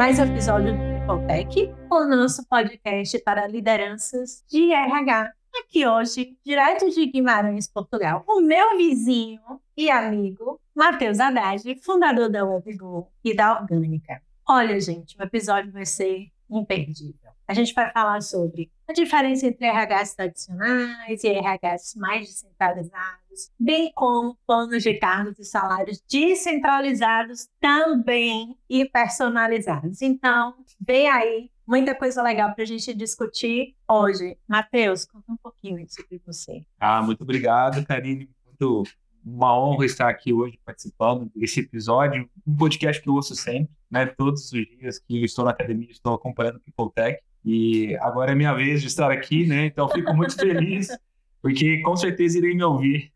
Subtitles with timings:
[0.00, 5.30] mais um episódio do Tripotec, o nosso podcast para lideranças de RH.
[5.54, 9.42] Aqui hoje, direto de Guimarães, Portugal, o meu vizinho
[9.76, 14.22] e amigo, Matheus Haddad, fundador da WebGo e da Orgânica.
[14.48, 17.32] Olha, gente, o episódio vai ser imperdível.
[17.46, 23.92] A gente vai falar sobre a diferença entre RHs tradicionais e RHs mais descentralizados, bem
[23.94, 30.02] como planos de cargos e salários descentralizados também e personalizados.
[30.02, 34.36] Então, vem aí muita coisa legal para a gente discutir hoje.
[34.48, 36.64] Matheus, conta um pouquinho sobre você.
[36.78, 38.28] Ah, muito obrigado, Karine.
[38.44, 38.84] Muito
[39.24, 44.06] uma honra estar aqui hoje participando desse episódio, um podcast que eu ouço sempre, né?
[44.06, 47.22] Todos os dias que estou na academia, estou acompanhando o Peopletech.
[47.44, 49.66] E agora é minha vez de estar aqui, né?
[49.66, 50.88] Então fico muito feliz,
[51.40, 53.10] porque com certeza irei me ouvir,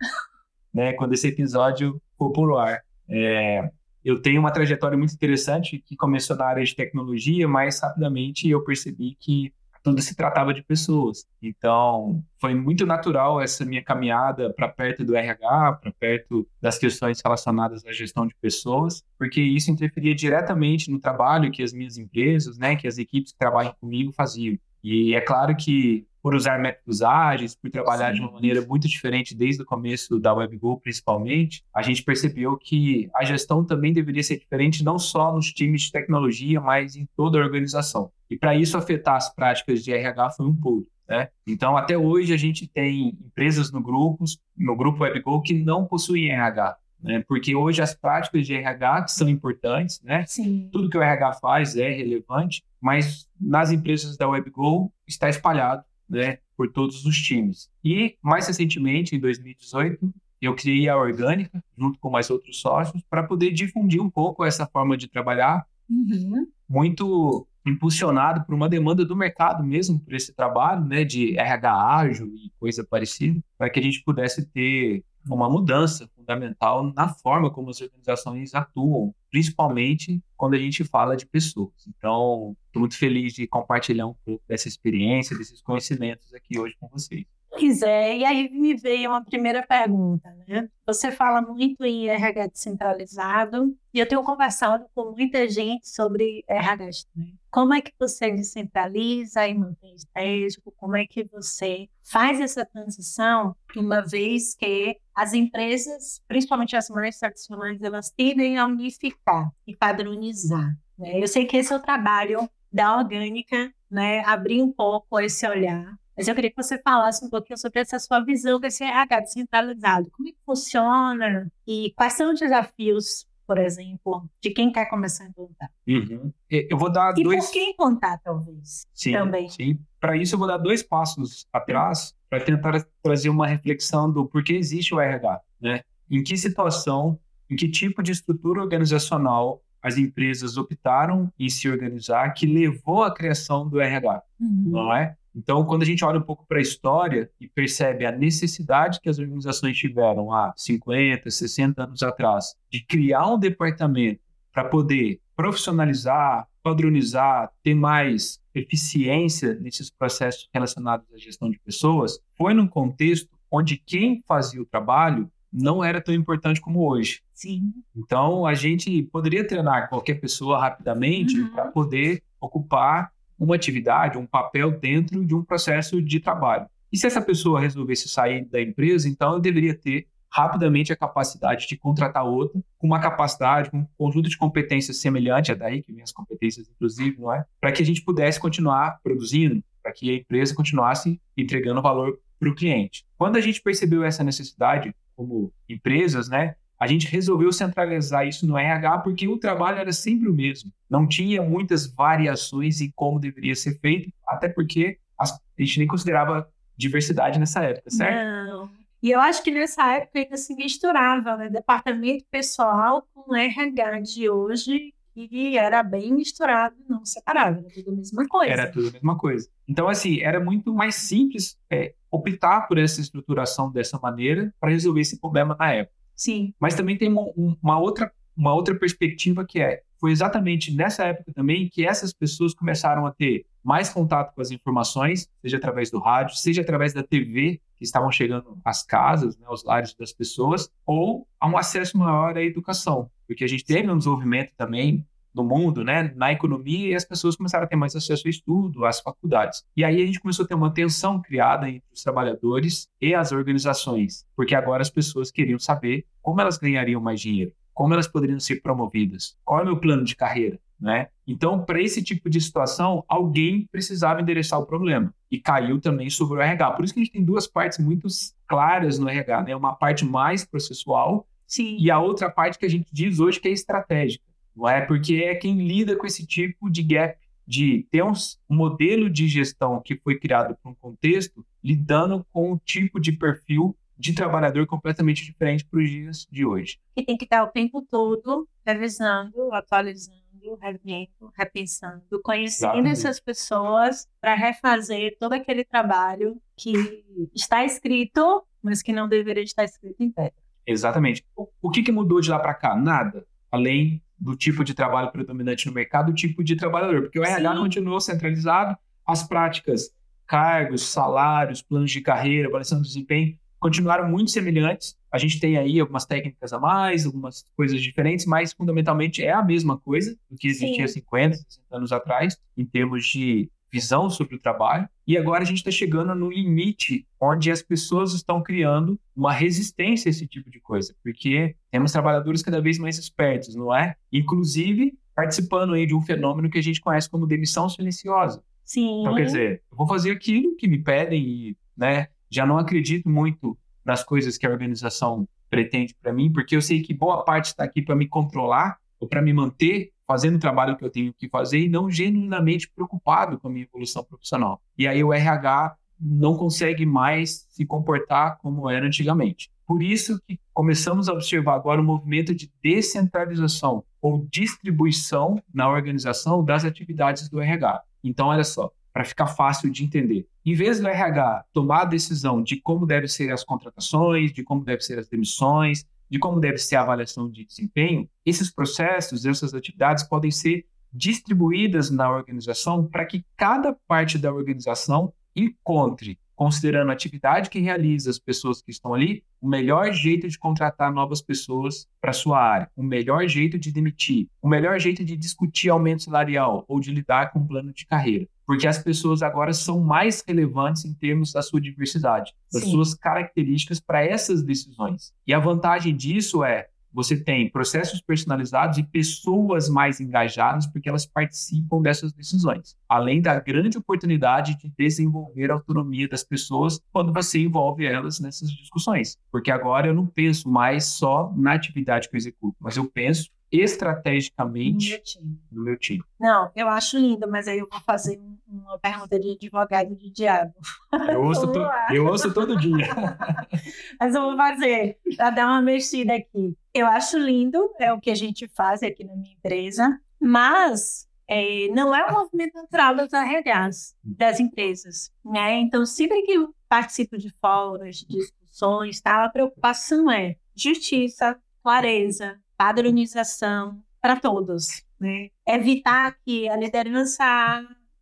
[0.72, 0.92] né?
[0.94, 2.82] Quando esse episódio for por ar.
[3.08, 3.70] É,
[4.04, 8.62] eu tenho uma trajetória muito interessante que começou na área de tecnologia, mas rapidamente eu
[8.62, 9.52] percebi que
[9.84, 11.27] tudo se tratava de pessoas.
[11.42, 17.20] Então, foi muito natural essa minha caminhada para perto do RH, para perto das questões
[17.22, 22.56] relacionadas à gestão de pessoas, porque isso interferia diretamente no trabalho que as minhas empresas,
[22.56, 24.58] né, que as equipes que trabalham comigo faziam.
[24.82, 28.14] E é claro que por usar métodos ágeis, por trabalhar Sim.
[28.14, 33.11] de uma maneira muito diferente desde o começo da WebGo, principalmente, a gente percebeu que
[33.14, 37.39] a gestão também deveria ser diferente, não só nos times de tecnologia, mas em toda
[37.39, 38.11] a organização.
[38.30, 40.86] E para isso afetar as práticas de RH foi um pulo.
[41.06, 41.28] Né?
[41.47, 46.30] Então, até hoje, a gente tem empresas no, grupos, no grupo WebGo que não possuem
[46.30, 46.78] RH.
[47.02, 47.22] Né?
[47.28, 50.25] Porque hoje as práticas de RH são importantes, né?
[50.27, 50.70] Sim.
[50.72, 56.38] Tudo que o RH faz é relevante, mas nas empresas da WebGo está espalhado né,
[56.56, 57.70] por todos os times.
[57.84, 63.23] E, mais recentemente, em 2018, eu criei a Orgânica, junto com mais outros sócios, para
[63.23, 66.46] poder difundir um pouco essa forma de trabalhar, uhum.
[66.68, 72.27] muito impulsionado por uma demanda do mercado mesmo, por esse trabalho né, de RH ágil
[72.34, 77.70] e coisa parecida, para que a gente pudesse ter uma mudança fundamental na forma como
[77.70, 81.72] as organizações atuam, principalmente quando a gente fala de pessoas.
[81.89, 86.86] Então, estou muito feliz de compartilhar um pouco dessa experiência, desses conhecimentos aqui hoje com
[86.86, 87.24] vocês.
[87.50, 90.68] Pois é, e aí me veio uma primeira pergunta, né?
[90.86, 96.90] Você fala muito em RH descentralizado e eu tenho conversado com muita gente sobre RH.
[97.16, 97.33] Né?
[97.54, 100.74] Como é que você descentraliza e mantém estratégico?
[100.76, 107.16] Como é que você faz essa transição, uma vez que as empresas, principalmente as mais
[107.16, 110.76] tradicionais, elas tendem a unificar e padronizar.
[110.98, 111.22] Né?
[111.22, 114.24] Eu sei que esse é o trabalho da orgânica, né?
[114.24, 117.98] abrir um pouco esse olhar mas eu queria que você falasse um pouquinho sobre essa
[117.98, 120.10] sua visão desse RH descentralizado.
[120.12, 125.24] Como é que funciona e quais são os desafios, por exemplo, de quem quer começar
[125.24, 125.70] a implantar?
[125.86, 126.32] Uhum.
[126.50, 127.44] Eu vou dar e dois...
[127.44, 129.49] por que implantar, talvez, sim, também.
[129.49, 134.26] Sim, para isso eu vou dar dois passos atrás para tentar trazer uma reflexão do
[134.26, 135.82] porquê existe o RH, né?
[136.10, 137.19] Em que situação,
[137.50, 143.14] em que tipo de estrutura organizacional as empresas optaram em se organizar que levou à
[143.14, 144.64] criação do RH, uhum.
[144.66, 145.16] não é?
[145.34, 149.08] Então, quando a gente olha um pouco para a história e percebe a necessidade que
[149.08, 154.20] as organizações tiveram há 50, 60 anos atrás de criar um departamento
[154.52, 162.55] para poder profissionalizar, padronizar, ter mais eficiência nesses processos relacionados à gestão de pessoas, foi
[162.55, 167.22] num contexto onde quem fazia o trabalho não era tão importante como hoje.
[167.32, 167.72] Sim.
[167.96, 171.50] Então, a gente poderia treinar qualquer pessoa rapidamente Uhum.
[171.50, 176.67] para poder ocupar uma atividade, um papel dentro de um processo de trabalho.
[176.93, 181.69] E se essa pessoa resolvesse sair da empresa, então eu deveria ter rapidamente a capacidade
[181.69, 185.93] de contratar outra com uma capacidade, com um conjunto de competências semelhante a daí que
[185.93, 187.44] minhas competências inclusive, não é?
[187.60, 192.48] Para que a gente pudesse continuar produzindo, para que a empresa continuasse entregando valor para
[192.48, 193.06] o cliente.
[193.16, 198.58] Quando a gente percebeu essa necessidade como empresas, né, a gente resolveu centralizar isso no
[198.58, 200.70] RH porque o trabalho era sempre o mesmo.
[200.88, 205.25] Não tinha muitas variações em como deveria ser feito, até porque a
[205.58, 206.46] gente nem considerava
[206.76, 208.50] diversidade nessa época, certo?
[208.50, 208.70] Não.
[209.02, 211.48] E eu acho que nessa época ainda se misturava, né?
[211.48, 217.94] Departamento pessoal com RH de hoje, que era bem misturado, não separado, era tudo a
[217.94, 218.52] mesma coisa.
[218.52, 219.48] Era tudo a mesma coisa.
[219.66, 225.00] Então, assim, era muito mais simples é, optar por essa estruturação dessa maneira para resolver
[225.00, 226.03] esse problema na época.
[226.14, 226.55] Sim.
[226.58, 231.69] Mas também tem uma, outra, uma outra perspectiva que é, foi exatamente nessa época também
[231.69, 236.37] que essas pessoas começaram a ter mais contato com as informações, seja através do rádio,
[236.37, 241.26] seja através da TV, que estavam chegando às casas, né, aos lares das pessoas, ou
[241.40, 245.82] a um acesso maior à educação, porque a gente teve um desenvolvimento também no mundo,
[245.82, 249.64] né, na economia, e as pessoas começaram a ter mais acesso ao estudo, às faculdades.
[249.76, 253.32] E aí a gente começou a ter uma tensão criada entre os trabalhadores e as
[253.32, 258.38] organizações, porque agora as pessoas queriam saber como elas ganhariam mais dinheiro, como elas poderiam
[258.38, 261.08] ser promovidas, qual é o meu plano de carreira, né?
[261.26, 266.38] Então, para esse tipo de situação, alguém precisava endereçar o problema e caiu também sobre
[266.38, 266.72] o RH.
[266.72, 268.06] Por isso que a gente tem duas partes muito
[268.46, 269.56] claras no RH, né?
[269.56, 271.76] Uma parte mais processual Sim.
[271.78, 274.80] e a outra parte que a gente diz hoje que é estratégica, não é?
[274.80, 278.12] Porque é quem lida com esse tipo de gap, de ter um
[278.48, 283.76] modelo de gestão que foi criado para um contexto, lidando com um tipo de perfil
[283.96, 286.78] de trabalhador completamente diferente para os dias de hoje.
[286.96, 290.18] Que tem que estar o tempo todo revisando, atualizando,
[290.60, 292.92] revendo, repensando, conhecendo Exatamente.
[292.92, 297.04] essas pessoas para refazer todo aquele trabalho que
[297.34, 300.34] está escrito, mas que não deveria estar escrito em pedra.
[300.66, 301.24] Exatamente.
[301.36, 302.74] O, o que, que mudou de lá para cá?
[302.74, 303.26] Nada.
[303.50, 307.02] Além do tipo de trabalho predominante no mercado, o tipo de trabalhador.
[307.02, 307.58] Porque o RH Sim.
[307.58, 308.76] continuou centralizado,
[309.06, 309.90] as práticas,
[310.26, 314.96] cargos, salários, planos de carreira, avaliação do desempenho, continuaram muito semelhantes.
[315.11, 319.43] A gente tem aí algumas técnicas a mais, algumas coisas diferentes, mas fundamentalmente é a
[319.43, 321.00] mesma coisa do que existia Sim.
[321.00, 324.88] 50, 60 anos atrás, em termos de visão sobre o trabalho.
[325.04, 330.08] E agora a gente está chegando no limite onde as pessoas estão criando uma resistência
[330.08, 333.96] a esse tipo de coisa, porque temos trabalhadores cada vez mais espertos, não é?
[334.12, 338.42] Inclusive participando aí de um fenômeno que a gente conhece como demissão silenciosa.
[338.64, 339.00] Sim.
[339.00, 343.08] Então, quer dizer, eu vou fazer aquilo que me pedem e, né, já não acredito
[343.08, 347.46] muito nas coisas que a organização pretende para mim, porque eu sei que boa parte
[347.46, 351.12] está aqui para me controlar ou para me manter fazendo o trabalho que eu tenho
[351.14, 354.60] que fazer e não genuinamente preocupado com a minha evolução profissional.
[354.76, 359.50] E aí o RH não consegue mais se comportar como era antigamente.
[359.66, 366.44] Por isso que começamos a observar agora um movimento de descentralização ou distribuição na organização
[366.44, 367.82] das atividades do RH.
[368.02, 370.26] Então, olha só, para ficar fácil de entender.
[370.44, 374.62] Em vez do RH tomar a decisão de como devem ser as contratações, de como
[374.62, 379.54] devem ser as demissões, de como deve ser a avaliação de desempenho, esses processos, essas
[379.54, 386.92] atividades podem ser distribuídas na organização para que cada parte da organização encontre, considerando a
[386.92, 391.86] atividade que realiza as pessoas que estão ali, o melhor jeito de contratar novas pessoas
[392.00, 396.64] para sua área, o melhor jeito de demitir, o melhor jeito de discutir aumento salarial
[396.66, 398.26] ou de lidar com um plano de carreira.
[398.46, 402.72] Porque as pessoas agora são mais relevantes em termos da sua diversidade, das Sim.
[402.72, 405.14] suas características para essas decisões.
[405.26, 411.05] E a vantagem disso é você tem processos personalizados e pessoas mais engajadas porque elas
[411.05, 412.76] participam dessas decisões.
[412.88, 418.49] Além da grande oportunidade de desenvolver a autonomia das pessoas quando você envolve elas nessas
[418.50, 419.19] discussões.
[419.32, 423.29] Porque agora eu não penso mais só na atividade que eu executo, mas eu penso
[423.62, 425.38] estrategicamente Minutinho.
[425.50, 426.02] no meu time.
[426.18, 430.10] Não, eu acho lindo, mas aí eu vou fazer um- uma pergunta de advogado de
[430.10, 430.52] diabo.
[431.16, 432.86] Eu ouço, to- eu ouço todo dia.
[434.00, 436.56] Mas eu vou fazer, para dar uma mexida aqui.
[436.72, 441.68] Eu acho lindo, é o que a gente faz aqui na minha empresa, mas é,
[441.68, 445.10] não é um movimento natural das RHs, das empresas.
[445.24, 445.60] Né?
[445.60, 452.38] Então, sempre que eu participo de fóruns, de discussões, tá, a preocupação é justiça, clareza,
[452.56, 454.84] padronização para todos.
[455.01, 455.31] Né?
[455.46, 457.25] Evitar que a liderança,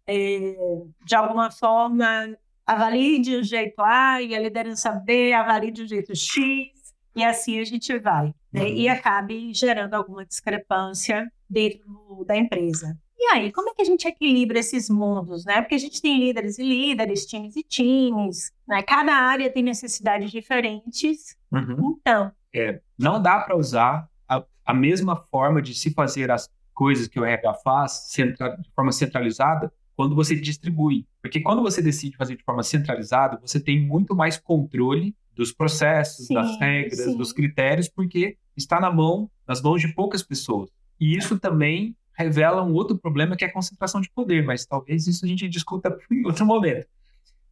[0.07, 0.57] é,
[1.05, 5.87] de alguma forma, avalie de um jeito A e a liderança B avalie de um
[5.87, 6.71] jeito X,
[7.15, 8.63] e assim a gente vai, né?
[8.63, 8.69] Uhum.
[8.69, 12.99] E acabe gerando alguma discrepância dentro da empresa.
[13.19, 15.61] E aí, como é que a gente equilibra esses mundos, né?
[15.61, 18.83] Porque a gente tem líderes e líderes, times e times, né?
[18.83, 21.37] Cada área tem necessidades diferentes.
[21.53, 21.97] Uhum.
[22.01, 22.33] Então,
[22.99, 24.09] Não dá para usar
[24.65, 29.73] a, mesma forma de se fazer as coisas que o RH faz de forma centralizada
[29.95, 31.07] quando você distribui.
[31.21, 36.27] Porque quando você decide fazer de forma centralizada, você tem muito mais controle dos processos,
[36.27, 37.17] Sim, das regras, sim.
[37.17, 40.71] dos critérios, porque está na mão, nas mãos de poucas pessoas.
[41.01, 45.07] E isso também revela um outro problema que é a concentração de poder, mas talvez
[45.07, 46.87] isso a gente discuta em outro momento.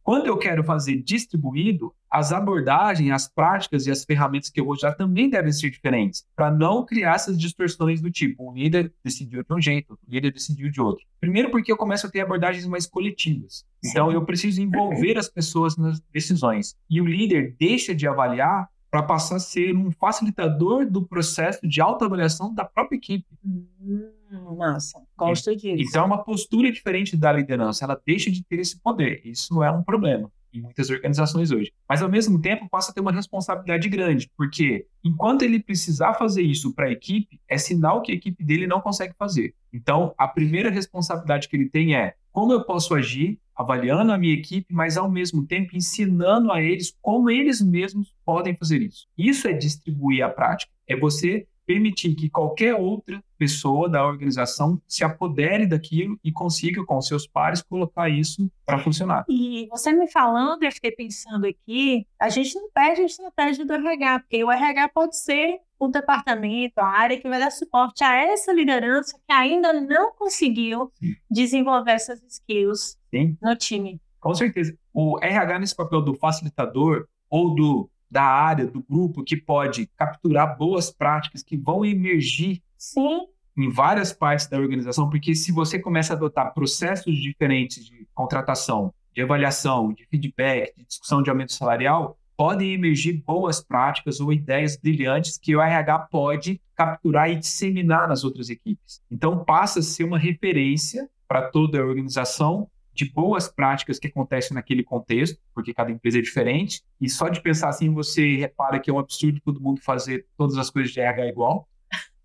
[0.03, 4.73] Quando eu quero fazer distribuído, as abordagens, as práticas e as ferramentas que eu vou
[4.73, 9.43] usar também devem ser diferentes, para não criar essas distorções do tipo, um líder decidiu
[9.43, 11.05] de um jeito, outro líder decidiu de outro.
[11.19, 13.63] Primeiro porque eu começo a ter abordagens mais coletivas.
[13.85, 16.75] Então eu preciso envolver as pessoas nas decisões.
[16.89, 21.79] E o líder deixa de avaliar para passar a ser um facilitador do processo de
[21.79, 23.25] autoavaliação da própria equipe.
[23.43, 24.11] hum,
[24.57, 25.89] massa, gosto disso.
[25.89, 29.21] Então é uma postura diferente da liderança, ela deixa de ter esse poder.
[29.23, 30.29] Isso é um problema.
[30.53, 31.71] em muitas organizações hoje.
[31.87, 36.41] Mas, ao mesmo tempo, passa a ter uma responsabilidade grande, porque enquanto ele precisar fazer
[36.41, 39.55] isso para a equipe, é sinal que a equipe dele não consegue fazer.
[39.71, 44.33] Então, a primeira responsabilidade que ele tem é como eu posso agir, avaliando a minha
[44.33, 49.07] equipe, mas ao mesmo tempo ensinando a eles como eles mesmos podem fazer isso.
[49.17, 55.03] Isso é distribuir a prática, é você permitir que qualquer outra pessoa da organização se
[55.03, 59.23] apodere daquilo e consiga, com seus pares, colocar isso para funcionar.
[59.29, 63.73] E você me falando, eu fiquei pensando aqui, a gente não perde a estratégia do
[63.73, 68.15] RH, porque o RH pode ser o departamento, a área que vai dar suporte a
[68.15, 71.15] essa liderança que ainda não conseguiu Sim.
[71.29, 73.35] desenvolver essas skills Sim.
[73.41, 73.99] no time.
[74.19, 74.77] Com certeza.
[74.93, 80.57] O RH nesse papel do facilitador ou do da área, do grupo, que pode capturar
[80.57, 83.21] boas práticas que vão emergir Sim.
[83.57, 88.93] em várias partes da organização, porque se você começa a adotar processos diferentes de contratação,
[89.15, 94.75] de avaliação, de feedback, de discussão de aumento salarial, podem emergir boas práticas ou ideias
[94.75, 98.99] brilhantes que o RH pode capturar e disseminar nas outras equipes.
[99.11, 104.55] Então, passa a ser uma referência para toda a organização de boas práticas que acontecem
[104.55, 108.89] naquele contexto, porque cada empresa é diferente, e só de pensar assim você repara que
[108.89, 111.69] é um absurdo todo mundo fazer todas as coisas de RH igual,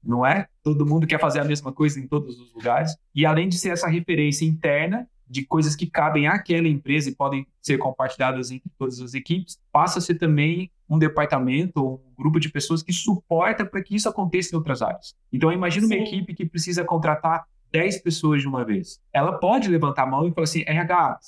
[0.02, 0.48] não é?
[0.62, 3.68] Todo mundo quer fazer a mesma coisa em todos os lugares, e além de ser
[3.68, 9.00] essa referência interna de coisas que cabem àquela empresa e podem ser compartilhadas entre todas
[9.00, 13.64] as equipes, passa a ser também um departamento ou um grupo de pessoas que suporta
[13.66, 15.16] para que isso aconteça em outras áreas.
[15.32, 19.00] Então, imagina uma equipe que precisa contratar 10 pessoas de uma vez.
[19.12, 21.18] Ela pode levantar a mão e falar assim: RH,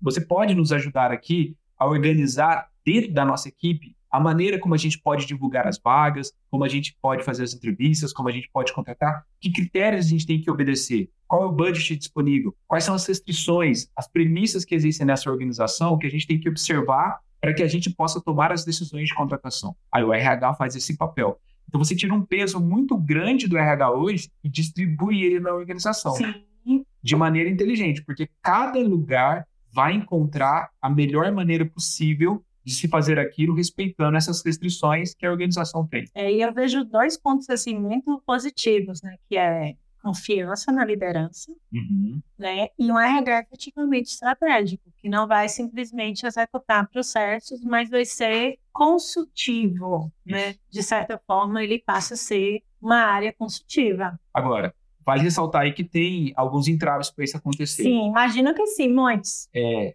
[0.00, 4.78] você pode nos ajudar aqui a organizar dentro da nossa equipe a maneira como a
[4.78, 8.48] gente pode divulgar as vagas, como a gente pode fazer as entrevistas, como a gente
[8.52, 12.84] pode contratar, que critérios a gente tem que obedecer, qual é o budget disponível, quais
[12.84, 17.20] são as restrições, as premissas que existem nessa organização que a gente tem que observar
[17.40, 19.76] para que a gente possa tomar as decisões de contratação.
[19.92, 21.38] Aí o RH faz esse papel.
[21.68, 26.12] Então você tira um peso muito grande do RH hoje e distribui ele na organização.
[26.12, 26.84] Sim.
[27.02, 33.18] De maneira inteligente, porque cada lugar vai encontrar a melhor maneira possível de se fazer
[33.18, 36.04] aquilo respeitando essas restrições que a organização tem.
[36.14, 41.52] É, e eu vejo dois pontos assim muito positivos, né, que é confiança na liderança,
[41.72, 42.20] uhum.
[42.38, 48.58] né, e um RH efetivamente estratégico, que não vai simplesmente executar processos, mas vai ser
[48.72, 50.54] consultivo, né?
[50.70, 54.18] De certa forma, ele passa a ser uma área consultiva.
[54.32, 54.72] Agora,
[55.04, 57.82] vale ressaltar aí que tem alguns entraves para isso acontecer.
[57.82, 59.48] Sim, imagino que sim, muitos.
[59.54, 59.94] É,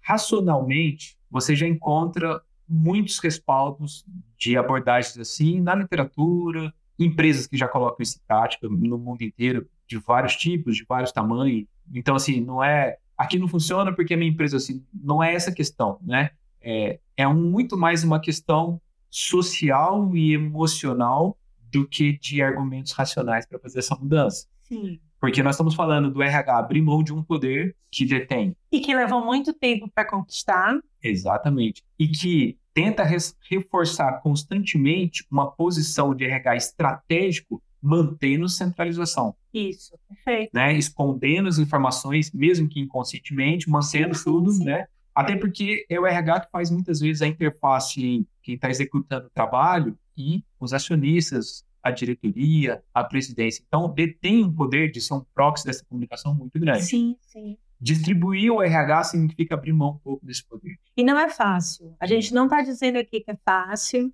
[0.00, 4.06] racionalmente, você já encontra muitos respaldos
[4.38, 9.68] de abordagens assim na literatura, empresas que já colocam isso em prática no mundo inteiro,
[9.84, 11.66] de vários tipos, de vários tamanhos.
[11.92, 12.98] Então, assim, não é.
[13.18, 16.30] Aqui não funciona porque a minha empresa, assim, não é essa questão, né?
[16.60, 21.36] É, é um, muito mais uma questão social e emocional
[21.70, 24.46] do que de argumentos racionais para fazer essa mudança.
[24.62, 25.00] Sim.
[25.24, 28.54] Porque nós estamos falando do RH abrir mão de um poder que detém.
[28.70, 30.78] E que levou muito tempo para conquistar.
[31.02, 31.82] Exatamente.
[31.98, 33.02] E que tenta
[33.48, 39.34] reforçar constantemente uma posição de RH estratégico, mantendo centralização.
[39.54, 40.50] Isso, perfeito.
[40.52, 40.76] Né?
[40.76, 44.64] Escondendo as informações, mesmo que inconscientemente, mantendo sim, tudo, sim.
[44.64, 44.86] né?
[45.14, 49.28] Até porque é o RH que faz muitas vezes a interface em quem está executando
[49.28, 53.62] o trabalho e os acionistas, a diretoria, a presidência.
[53.66, 56.82] Então, detém um poder de ser um proxy dessa comunicação muito grande.
[56.82, 57.58] Sim, sim.
[57.78, 60.78] Distribuir o RH significa abrir mão um pouco desse poder.
[60.96, 61.94] E não é fácil.
[62.00, 64.10] A gente não está dizendo aqui que é fácil,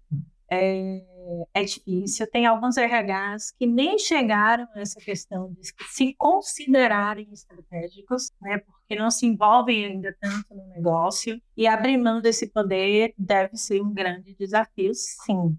[0.51, 1.01] é,
[1.55, 2.27] é, difícil.
[2.27, 8.97] Tem alguns RHs que nem chegaram a essa questão de se considerarem estratégicos, né, porque
[8.97, 11.41] não se envolvem ainda tanto no negócio.
[11.57, 15.57] E abrir mão desse poder deve ser um grande desafio, sim.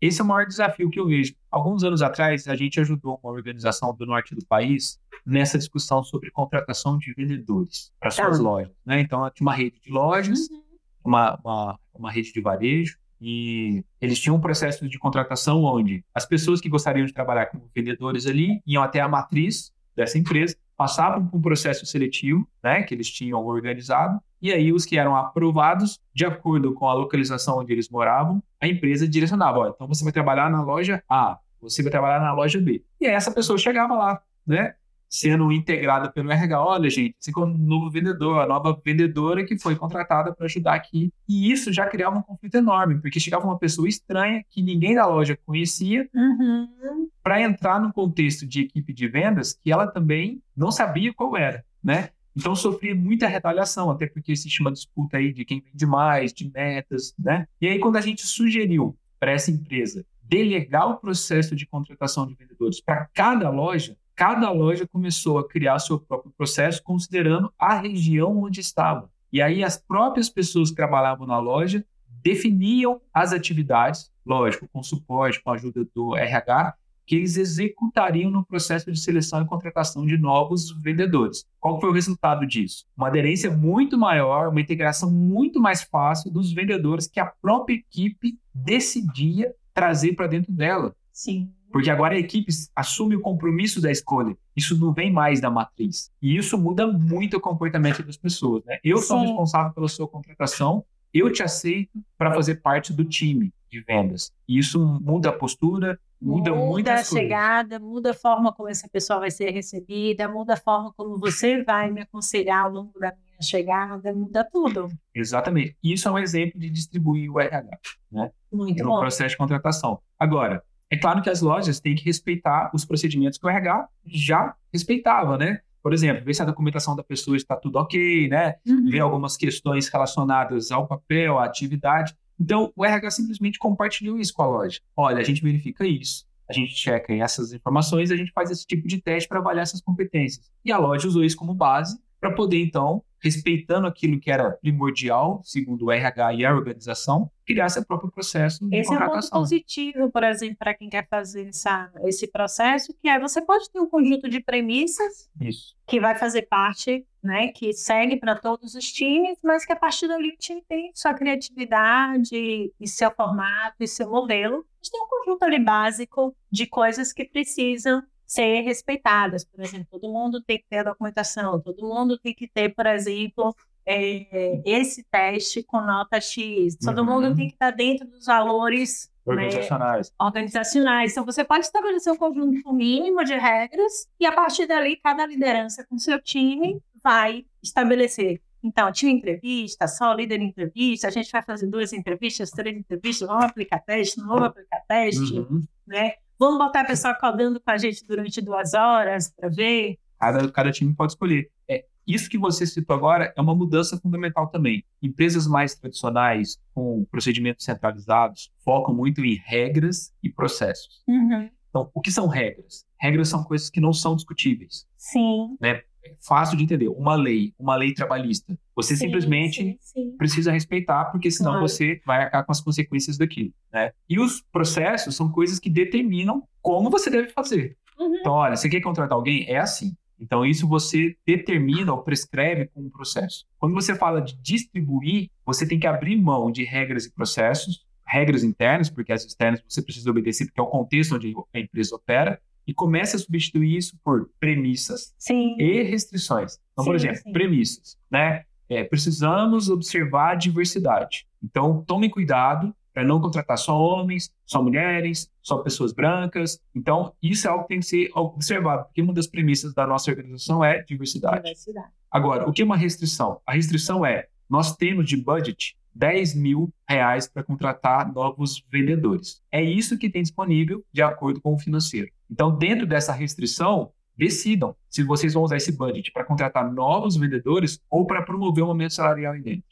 [0.00, 1.34] Esse é o maior desafio que eu vejo.
[1.50, 6.30] Alguns anos atrás, a gente ajudou uma organização do norte do país nessa discussão sobre
[6.30, 8.42] contratação de vendedores para suas tá.
[8.42, 8.72] lojas.
[8.86, 9.00] Né?
[9.00, 10.62] Então, tinha uma rede de lojas, uhum.
[11.04, 16.24] uma, uma, uma rede de varejo, e eles tinham um processo de contratação onde as
[16.24, 21.26] pessoas que gostariam de trabalhar como vendedores ali iam até a matriz dessa empresa, passavam
[21.26, 26.00] por um processo seletivo, né, que eles tinham organizado, e aí os que eram aprovados,
[26.14, 30.12] de acordo com a localização onde eles moravam, a empresa direcionava, ó, então você vai
[30.12, 32.82] trabalhar na loja A, você vai trabalhar na loja B.
[33.00, 34.74] E aí essa pessoa chegava lá, né,
[35.08, 36.62] sendo integrada pelo RH.
[36.62, 40.74] Olha, gente, esse é o novo vendedor, a nova vendedora que foi contratada para ajudar
[40.74, 41.12] aqui.
[41.28, 45.06] E isso já criava um conflito enorme, porque chegava uma pessoa estranha que ninguém da
[45.06, 47.08] loja conhecia uhum.
[47.22, 51.64] para entrar no contexto de equipe de vendas que ela também não sabia qual era,
[51.82, 52.10] né?
[52.38, 56.48] Então sofria muita retaliação, até porque existe uma disputa aí de quem vende mais, de
[56.48, 57.48] metas, né?
[57.60, 62.34] E aí quando a gente sugeriu para essa empresa delegar o processo de contratação de
[62.34, 68.38] vendedores para cada loja, cada loja começou a criar seu próprio processo considerando a região
[68.38, 69.10] onde estava.
[69.32, 71.84] E aí as próprias pessoas que trabalhavam na loja
[72.22, 76.74] definiam as atividades, lógico, com suporte, com ajuda do RH,
[77.08, 81.46] que eles executariam no processo de seleção e contratação de novos vendedores.
[81.58, 82.84] Qual foi o resultado disso?
[82.94, 88.38] Uma aderência muito maior, uma integração muito mais fácil dos vendedores que a própria equipe
[88.54, 90.94] decidia trazer para dentro dela.
[91.10, 91.50] Sim.
[91.72, 94.36] Porque agora a equipe assume o compromisso da escolha.
[94.54, 96.10] Isso não vem mais da matriz.
[96.20, 98.62] E isso muda muito o comportamento das pessoas.
[98.66, 98.78] Né?
[98.84, 99.06] Eu Sim.
[99.06, 100.84] sou responsável pela sua contratação,
[101.14, 104.30] eu te aceito para fazer parte do time de vendas.
[104.46, 109.20] E isso muda a postura, muda, muda a chegada, muda a forma como essa pessoa
[109.20, 113.42] vai ser recebida, muda a forma como você vai me aconselhar ao longo da minha
[113.42, 114.88] chegada, muda tudo.
[115.14, 115.76] Exatamente.
[115.82, 117.78] Isso é um exemplo de distribuir o RH,
[118.10, 118.30] né?
[118.52, 119.00] Muito no bom.
[119.00, 120.00] processo de contratação.
[120.18, 124.54] Agora, é claro que as lojas têm que respeitar os procedimentos que o RH já
[124.72, 125.60] respeitava, né?
[125.82, 128.56] Por exemplo, ver se a documentação da pessoa está tudo ok, né?
[128.66, 128.90] Uhum.
[128.90, 132.16] Ver algumas questões relacionadas ao papel, à atividade.
[132.40, 134.80] Então, o RH simplesmente compartilhou isso com a loja.
[134.96, 138.86] Olha, a gente verifica isso, a gente checa essas informações, a gente faz esse tipo
[138.86, 140.50] de teste para avaliar essas competências.
[140.64, 145.40] E a loja usou isso como base para poder, então, respeitando aquilo que era primordial,
[145.44, 149.18] segundo o RH e a organização, criar seu próprio processo de esse contratação.
[149.18, 153.08] Esse é um ponto positivo, por exemplo, para quem quer fazer essa, esse processo, que
[153.08, 155.76] é você pode ter um conjunto de premissas Isso.
[155.86, 160.06] que vai fazer parte, né, que segue para todos os times, mas que a partir
[160.06, 164.56] dali o time tem sua criatividade e seu formato e seu modelo.
[164.56, 169.44] A gente tem um conjunto ali básico de coisas que precisam ser respeitadas.
[169.44, 172.86] Por exemplo, todo mundo tem que ter a documentação, todo mundo tem que ter, por
[172.86, 173.56] exemplo,
[173.86, 177.06] é, esse teste com nota X, todo uhum.
[177.06, 180.10] mundo tem que estar dentro dos valores né, organizacionais.
[180.10, 181.12] Né, organizacionais.
[181.12, 185.86] Então, você pode estabelecer um conjunto mínimo de regras e, a partir dali, cada liderança
[185.88, 191.68] com seu time vai estabelecer então, tinha entrevista, só líder entrevista, a gente vai fazer
[191.68, 195.62] duas entrevistas, três entrevistas, vamos aplicar teste, não vamos aplicar teste, uhum.
[195.86, 196.14] né?
[196.38, 199.98] Vamos botar a pessoa codando com a gente durante duas horas para ver.
[200.18, 201.50] Cada, cada time pode escolher.
[201.68, 204.84] É, isso que você citou agora é uma mudança fundamental também.
[205.02, 211.02] Empresas mais tradicionais, com procedimentos centralizados, focam muito em regras e processos.
[211.08, 211.50] Uhum.
[211.68, 212.86] Então, o que são regras?
[212.98, 214.86] Regras são coisas que não são discutíveis.
[214.96, 215.56] Sim.
[215.60, 215.82] Né?
[216.04, 216.88] É fácil de entender.
[216.88, 220.16] Uma lei, uma lei trabalhista, você sim, simplesmente sim, sim.
[220.16, 221.68] precisa respeitar, porque senão claro.
[221.68, 223.52] você vai arcar com as consequências daquilo.
[223.72, 223.92] Né?
[224.08, 227.76] E os processos são coisas que determinam como você deve fazer.
[227.98, 228.16] Uhum.
[228.16, 229.44] Então, olha, você quer contratar alguém?
[229.48, 229.96] É assim.
[230.20, 233.46] Então, isso você determina ou prescreve com um processo.
[233.58, 238.42] Quando você fala de distribuir, você tem que abrir mão de regras e processos, regras
[238.42, 242.40] internas, porque as externas você precisa obedecer, porque é o contexto onde a empresa opera,
[242.68, 245.56] e comece a substituir isso por premissas sim.
[245.58, 246.58] e restrições.
[246.72, 247.32] Então, sim, por exemplo, sim.
[247.32, 248.44] premissas, né?
[248.68, 251.26] É, precisamos observar a diversidade.
[251.42, 256.60] Então, tomem cuidado para não contratar só homens, só mulheres, só pessoas brancas.
[256.74, 260.10] Então, isso é algo que tem que ser observado, porque uma das premissas da nossa
[260.10, 261.36] organização é diversidade.
[261.36, 261.88] diversidade.
[262.10, 263.40] Agora, o que é uma restrição?
[263.46, 269.42] A restrição é, nós temos de budget 10 mil reais para contratar novos vendedores.
[269.50, 272.08] É isso que tem disponível de acordo com o financeiro.
[272.30, 277.80] Então, dentro dessa restrição, decidam se vocês vão usar esse budget para contratar novos vendedores
[277.90, 279.64] ou para promover um aumento salarial aí dentro.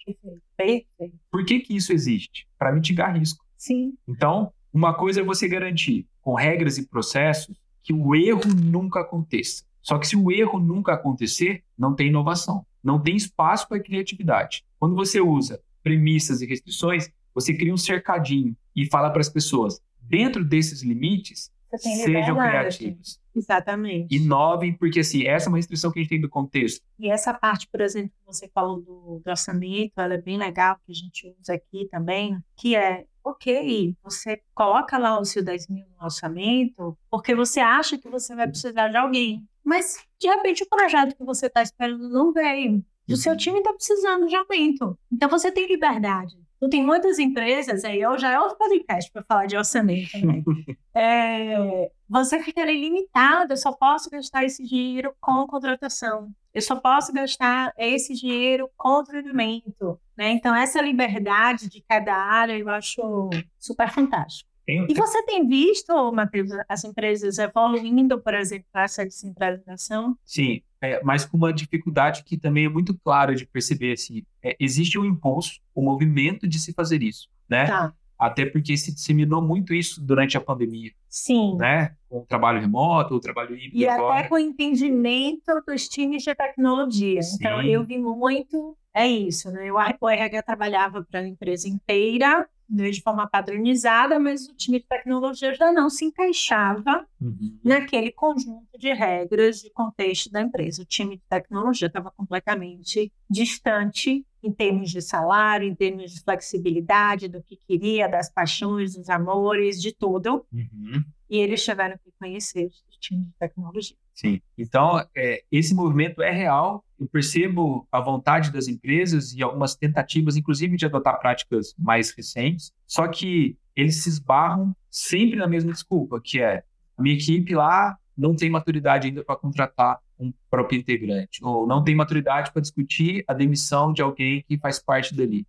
[0.57, 1.17] Perfeito.
[1.31, 2.47] Por que, que isso existe?
[2.59, 3.45] Para mitigar risco.
[3.57, 3.95] Sim.
[4.07, 9.65] Então, uma coisa é você garantir, com regras e processos, que o erro nunca aconteça.
[9.81, 14.65] Só que se o erro nunca acontecer, não tem inovação, não tem espaço para criatividade.
[14.79, 19.81] Quando você usa premissas e restrições, você cria um cercadinho e fala para as pessoas,
[20.01, 23.20] dentro desses limites, sejam criativos.
[23.33, 24.16] Exatamente.
[24.16, 26.85] Inovem, porque assim, essa é uma restrição que a gente tem do contexto.
[26.99, 30.77] E essa parte, por exemplo, que você falou do, do orçamento, ela é bem legal,
[30.85, 35.68] que a gente usa aqui também, que é, ok, você coloca lá o seu 10
[35.68, 39.46] mil no orçamento, porque você acha que você vai precisar de alguém.
[39.62, 42.85] Mas, de repente, o projeto que você está esperando não veio.
[43.09, 43.38] E o seu uhum.
[43.38, 44.99] time está precisando de aumento.
[45.12, 46.35] Então, você tem liberdade.
[46.57, 50.42] Então, tem muitas empresas, aí eu já é outro podcast para falar de orçamento também.
[50.95, 56.31] é, você fica limitado, eu só posso gastar esse dinheiro com contratação.
[56.55, 60.01] Eu só posso gastar esse dinheiro com treinamento.
[60.16, 60.31] Né?
[60.31, 64.49] Então, essa liberdade de cada área eu acho super fantástico.
[64.66, 70.18] Tem, e você tem visto, Matheus, as empresas evoluindo, por exemplo, para essa descentralização?
[70.24, 73.92] Sim, é, mas com uma dificuldade que também é muito clara de perceber.
[73.92, 77.66] Assim, é, existe um impulso, o um movimento de se fazer isso, né?
[77.66, 77.94] Tá.
[78.18, 80.90] Até porque se disseminou muito isso durante a pandemia.
[81.09, 81.55] Sim.
[81.57, 81.94] Né?
[82.09, 83.76] Com o trabalho remoto, o trabalho híbrido.
[83.76, 84.20] E agora.
[84.20, 87.22] até com o entendimento dos times de tecnologia.
[87.22, 87.37] Sim.
[87.38, 88.76] Então, eu vi muito.
[88.94, 89.70] É isso, né?
[90.00, 95.55] O RH trabalhava para a empresa inteira, de forma padronizada, mas o time de tecnologia
[95.55, 97.59] já não se encaixava uhum.
[97.62, 100.83] naquele conjunto de regras de contexto da empresa.
[100.83, 107.29] O time de tecnologia estava completamente distante em termos de salário, em termos de flexibilidade,
[107.29, 110.46] do que queria, das paixões, dos amores, de tudo.
[110.52, 111.05] Uhum.
[111.29, 113.96] E eles tiveram que conhecer o time de tecnologia.
[114.16, 114.40] Sim.
[114.57, 116.83] Então, é, esse movimento é real.
[116.98, 122.72] Eu percebo a vontade das empresas e algumas tentativas, inclusive, de adotar práticas mais recentes.
[122.87, 126.64] Só que eles se esbarram sempre na mesma desculpa, que é
[126.96, 131.85] a minha equipe lá não tem maturidade ainda para contratar um próprio integrante, ou não
[131.85, 135.46] tem maturidade para discutir a demissão de alguém que faz parte dali.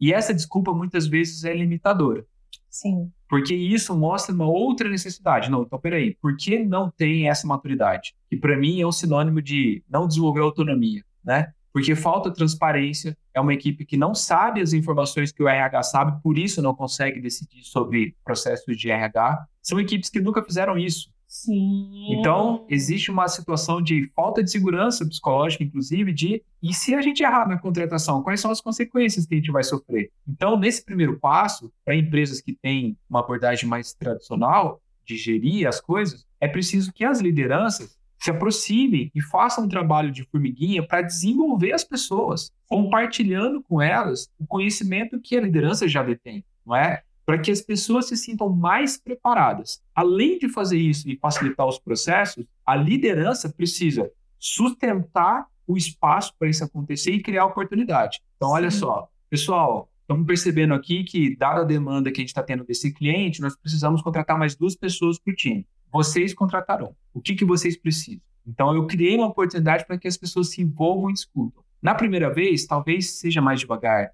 [0.00, 2.26] E essa desculpa muitas vezes é limitadora.
[2.68, 3.12] Sim.
[3.28, 5.50] Porque isso mostra uma outra necessidade.
[5.50, 8.14] Não, então peraí, por que não tem essa maturidade?
[8.30, 11.52] Que para mim é um sinônimo de não desenvolver autonomia, né?
[11.72, 16.22] Porque falta transparência, é uma equipe que não sabe as informações que o RH sabe,
[16.22, 19.46] por isso não consegue decidir sobre processos de RH.
[19.62, 21.10] São equipes que nunca fizeram isso.
[21.42, 22.18] Sim.
[22.18, 27.22] Então, existe uma situação de falta de segurança psicológica, inclusive, de e se a gente
[27.22, 30.10] errar na contratação, quais são as consequências que a gente vai sofrer?
[30.26, 35.80] Então, nesse primeiro passo, para empresas que têm uma abordagem mais tradicional de gerir as
[35.80, 41.02] coisas, é preciso que as lideranças se aproximem e façam um trabalho de formiguinha para
[41.02, 47.04] desenvolver as pessoas, compartilhando com elas o conhecimento que a liderança já detém, não é?
[47.28, 49.82] Para que as pessoas se sintam mais preparadas.
[49.94, 56.48] Além de fazer isso e facilitar os processos, a liderança precisa sustentar o espaço para
[56.48, 58.22] isso acontecer e criar oportunidade.
[58.34, 58.78] Então, olha Sim.
[58.78, 62.94] só, pessoal, estamos percebendo aqui que, dada a demanda que a gente está tendo desse
[62.94, 65.66] cliente, nós precisamos contratar mais duas pessoas para o time.
[65.92, 66.96] Vocês contratarão.
[67.12, 68.22] O que, que vocês precisam?
[68.46, 71.62] Então, eu criei uma oportunidade para que as pessoas se envolvam e discutam.
[71.82, 74.12] Na primeira vez, talvez seja mais devagar,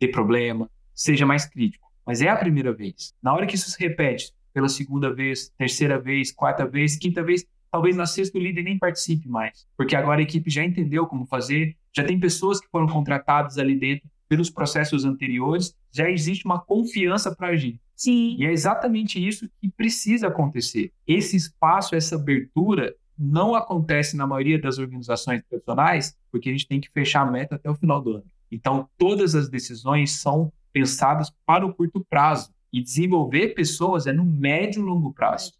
[0.00, 1.83] dê problema, seja mais crítico.
[2.06, 3.14] Mas é a primeira vez.
[3.22, 7.44] Na hora que isso se repete pela segunda vez, terceira vez, quarta vez, quinta vez,
[7.70, 11.26] talvez na sexta o líder nem participe mais, porque agora a equipe já entendeu como
[11.26, 16.60] fazer, já tem pessoas que foram contratadas ali dentro pelos processos anteriores, já existe uma
[16.60, 17.80] confiança para agir.
[17.96, 18.36] Sim.
[18.38, 20.92] E é exatamente isso que precisa acontecer.
[21.06, 26.80] Esse espaço, essa abertura não acontece na maioria das organizações tradicionais, porque a gente tem
[26.80, 28.24] que fechar a meta até o final do ano.
[28.50, 32.52] Então, todas as decisões são pensadas para o curto prazo.
[32.70, 35.52] E desenvolver pessoas é no médio e longo prazo.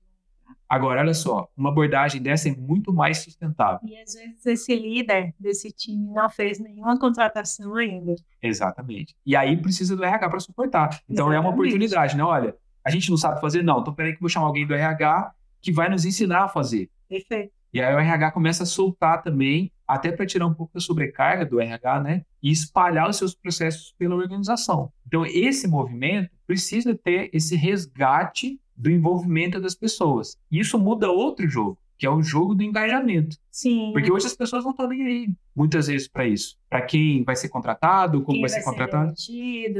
[0.68, 3.78] Agora, olha só, uma abordagem dessa é muito mais sustentável.
[3.88, 8.16] E às vezes esse líder desse time não fez nenhuma contratação ainda.
[8.42, 9.14] Exatamente.
[9.24, 10.88] E aí precisa do RH para suportar.
[11.08, 11.36] Então Exatamente.
[11.36, 12.24] é uma oportunidade, né?
[12.24, 13.62] Olha, a gente não sabe fazer?
[13.62, 13.78] Não.
[13.78, 16.90] Então peraí que eu vou chamar alguém do RH que vai nos ensinar a fazer.
[17.08, 17.52] Perfeito.
[17.72, 21.44] E aí o RH começa a soltar também, até para tirar um pouco da sobrecarga
[21.44, 22.24] do RH, né?
[22.42, 24.92] E espalhar os seus processos pela organização.
[25.06, 30.36] Então, esse movimento precisa ter esse resgate do envolvimento das pessoas.
[30.50, 33.36] E isso muda outro jogo, que é o jogo do engajamento.
[33.50, 33.90] Sim.
[33.92, 36.56] Porque hoje as pessoas não estão nem aí, muitas vezes, para isso.
[36.68, 39.18] Para quem vai ser contratado, como quem vai, ser vai contratado.
[39.18, 39.74] Ser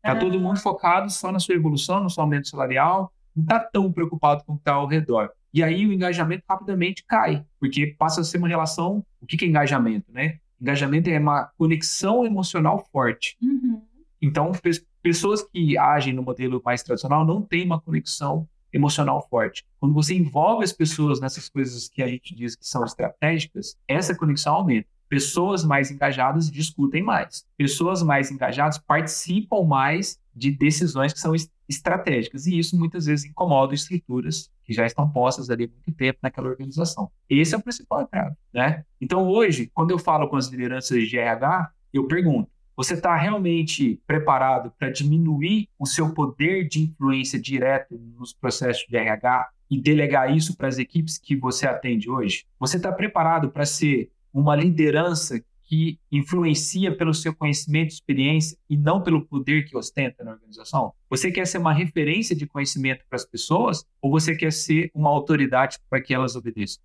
[0.00, 3.90] tá todo mundo focado só na sua evolução, no seu aumento salarial, não está tão
[3.92, 5.30] preocupado com o que está ao redor.
[5.52, 9.04] E aí o engajamento rapidamente cai, porque passa a ser uma relação.
[9.20, 10.38] O que é engajamento, né?
[10.60, 13.36] Engajamento é uma conexão emocional forte.
[13.42, 13.82] Uhum.
[14.20, 14.70] Então, pe
[15.02, 19.64] pessoas que agem no modelo mais tradicional não têm uma conexão emocional forte.
[19.80, 24.14] Quando você envolve as pessoas nessas coisas que a gente diz que são estratégicas, essa
[24.14, 24.88] conexão aumenta.
[25.08, 27.44] Pessoas mais engajadas discutem mais.
[27.56, 31.34] Pessoas mais engajadas participam mais de decisões que são
[31.76, 32.46] estratégicas.
[32.46, 36.48] E isso muitas vezes incomoda estruturas que já estão postas ali há muito tempo naquela
[36.48, 37.10] organização.
[37.28, 38.84] Esse é o principal entrave, né?
[39.00, 44.00] Então hoje, quando eu falo com as lideranças de RH, eu pergunto: você está realmente
[44.06, 50.34] preparado para diminuir o seu poder de influência direto nos processos de RH e delegar
[50.34, 52.44] isso para as equipes que você atende hoje?
[52.58, 58.76] Você está preparado para ser uma liderança que influencia pelo seu conhecimento e experiência e
[58.76, 60.92] não pelo poder que ostenta na organização?
[61.08, 65.08] Você quer ser uma referência de conhecimento para as pessoas ou você quer ser uma
[65.08, 66.84] autoridade para que elas obedeçam?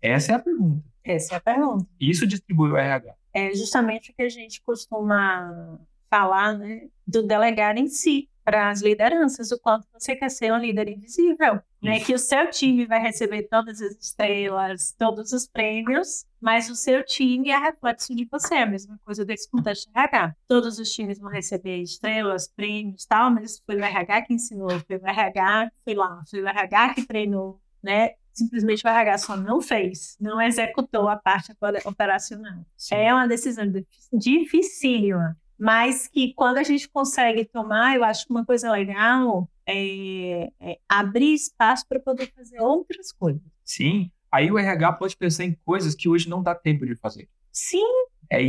[0.00, 0.84] Essa é a pergunta.
[1.02, 1.84] Essa é a pergunta.
[1.98, 3.12] Isso distribui o RH.
[3.34, 8.28] É justamente o que a gente costuma falar, né, do delegar em si.
[8.44, 12.00] para as lideranças, o quanto você quer ser um líder invisível, né?
[12.00, 17.04] Que o seu time vai receber todas as estrelas, todos os prêmios, mas o seu
[17.04, 20.34] time é reflexo de você, a mesma coisa desse contexto de RH.
[20.48, 24.96] Todos os times vão receber estrelas, prêmios, tal, mas foi o RH que ensinou, foi
[24.96, 28.12] o RH que foi lá, foi o RH que treinou, né?
[28.32, 31.52] Simplesmente o RH só não fez, não executou a parte
[31.84, 32.64] operacional.
[32.76, 32.94] Sim.
[32.94, 33.64] É uma decisão
[34.12, 40.50] dificílima mas que quando a gente consegue tomar, eu acho que uma coisa legal é,
[40.58, 43.42] é abrir espaço para poder fazer outras coisas.
[43.62, 47.28] Sim, aí o RH pode pensar em coisas que hoje não dá tempo de fazer.
[47.52, 47.84] Sim.
[48.30, 48.40] É,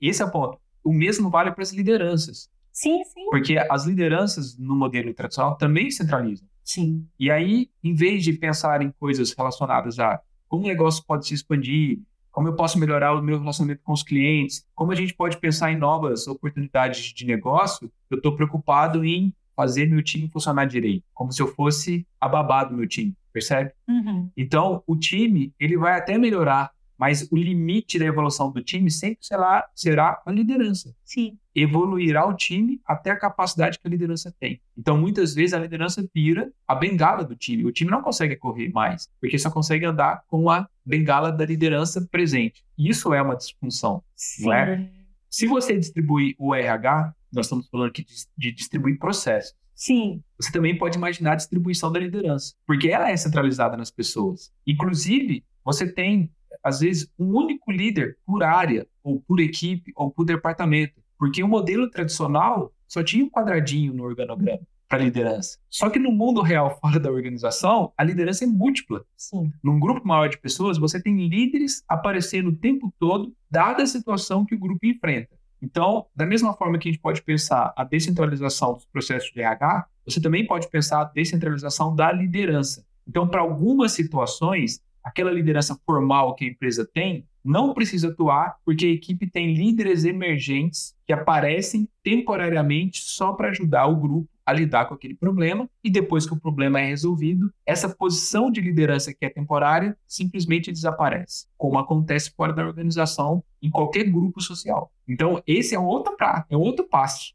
[0.00, 0.58] esse é o ponto.
[0.82, 2.50] O mesmo vale para as lideranças.
[2.72, 3.26] Sim, sim.
[3.30, 6.46] Porque as lideranças no modelo tradicional também centralizam.
[6.64, 7.06] Sim.
[7.18, 11.34] E aí, em vez de pensar em coisas relacionadas a como o negócio pode se
[11.34, 15.38] expandir, como eu posso melhorar o meu relacionamento com os clientes, como a gente pode
[15.38, 21.04] pensar em novas oportunidades de negócio, eu estou preocupado em fazer meu time funcionar direito,
[21.14, 23.72] como se eu fosse a babá do meu time, percebe?
[23.88, 24.30] Uhum.
[24.36, 29.18] Então, o time, ele vai até melhorar mas o limite da evolução do time sempre
[29.20, 30.94] será, será a liderança.
[31.04, 31.38] Sim.
[31.54, 34.60] Evoluirá o time até a capacidade que a liderança tem.
[34.76, 37.64] Então, muitas vezes, a liderança vira a bengala do time.
[37.64, 42.06] O time não consegue correr mais, porque só consegue andar com a bengala da liderança
[42.10, 42.64] presente.
[42.78, 44.44] Isso é uma disfunção, Sim.
[44.44, 44.88] não é?
[45.28, 49.54] Se você distribui o RH, nós estamos falando aqui de, de distribuir processos.
[49.74, 50.22] Sim.
[50.40, 54.50] Você também pode imaginar a distribuição da liderança, porque ela é centralizada nas pessoas.
[54.66, 56.30] Inclusive, você tem
[56.66, 61.00] às vezes, um único líder por área, ou por equipe, ou por departamento.
[61.16, 65.58] Porque o modelo tradicional só tinha um quadradinho no organograma para liderança.
[65.70, 69.04] Só que no mundo real, fora da organização, a liderança é múltipla.
[69.16, 69.52] Sim.
[69.62, 74.44] Num grupo maior de pessoas, você tem líderes aparecendo o tempo todo, dada a situação
[74.44, 75.35] que o grupo enfrenta.
[75.60, 79.86] Então, da mesma forma que a gente pode pensar a descentralização dos processos de RH,
[80.04, 82.84] você também pode pensar a descentralização da liderança.
[83.08, 88.86] Então, para algumas situações, aquela liderança formal que a empresa tem não precisa atuar porque
[88.86, 94.86] a equipe tem líderes emergentes que aparecem temporariamente só para ajudar o grupo a lidar
[94.86, 99.26] com aquele problema e depois que o problema é resolvido, essa posição de liderança que
[99.26, 104.92] é temporária simplesmente desaparece, como acontece fora da organização em qualquer grupo social.
[105.08, 107.34] Então, esse é outro prato, é outro passo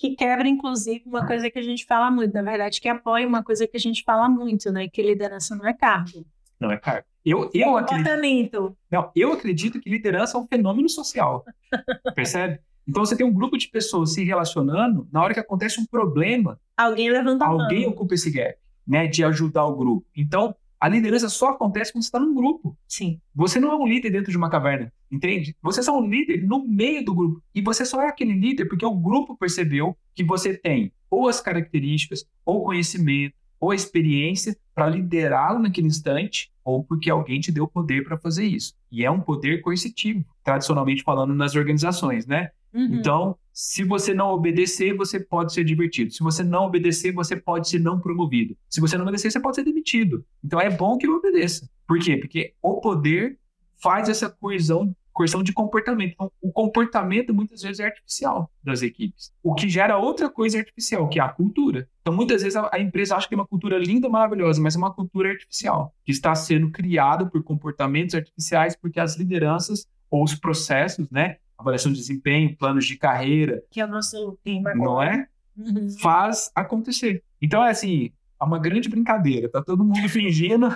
[0.00, 3.44] que quebra, inclusive, uma coisa que a gente fala muito, na verdade, que apoia uma
[3.44, 4.88] coisa que a gente fala muito, né?
[4.88, 6.24] Que liderança não é cargo.
[6.58, 7.06] Não é cargo.
[7.22, 8.74] Eu, eu acredito.
[8.90, 11.44] Não, eu acredito que liderança é um fenômeno social.
[12.14, 12.60] percebe?
[12.90, 16.58] Então você tem um grupo de pessoas se relacionando, na hora que acontece um problema,
[16.76, 17.60] alguém levanta a mão.
[17.62, 20.04] Alguém ocupa esse gap, né, de ajudar o grupo.
[20.16, 22.76] Então, a liderança só acontece quando você está num grupo.
[22.88, 23.20] Sim.
[23.32, 25.54] Você não é um líder dentro de uma caverna, entende?
[25.62, 27.42] Você é só um líder no meio do grupo.
[27.54, 31.40] E você só é aquele líder porque o grupo percebeu que você tem ou as
[31.40, 37.68] características, ou conhecimento, ou a experiência para liderá-lo naquele instante, ou porque alguém te deu
[37.68, 38.74] poder para fazer isso.
[38.90, 42.50] E é um poder coercitivo, tradicionalmente falando nas organizações, né?
[42.72, 42.94] Uhum.
[42.94, 46.12] Então, se você não obedecer, você pode ser divertido.
[46.12, 48.56] Se você não obedecer, você pode ser não promovido.
[48.68, 50.24] Se você não obedecer, você pode ser demitido.
[50.42, 51.68] Então é bom que eu obedeça.
[51.86, 52.16] Por quê?
[52.16, 53.38] Porque o poder
[53.82, 56.12] faz essa coesão coerção de comportamento.
[56.12, 61.08] Então, o comportamento muitas vezes é artificial das equipes, o que gera outra coisa artificial,
[61.08, 61.86] que é a cultura.
[62.00, 64.78] Então, muitas vezes a, a empresa acha que é uma cultura linda, maravilhosa, mas é
[64.78, 70.34] uma cultura artificial, que está sendo criada por comportamentos artificiais, porque as lideranças ou os
[70.34, 75.26] processos, né, avaliação de desempenho, planos de carreira, que é o nosso tema não é?
[75.56, 75.90] Uhum.
[76.00, 77.22] Faz acontecer.
[77.40, 79.48] Então, é assim, é uma grande brincadeira.
[79.50, 80.68] Tá todo mundo fingindo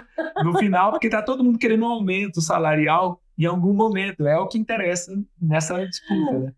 [0.42, 4.26] no final, porque tá todo mundo querendo um aumento salarial em algum momento.
[4.26, 6.52] É o que interessa nessa disputa, né?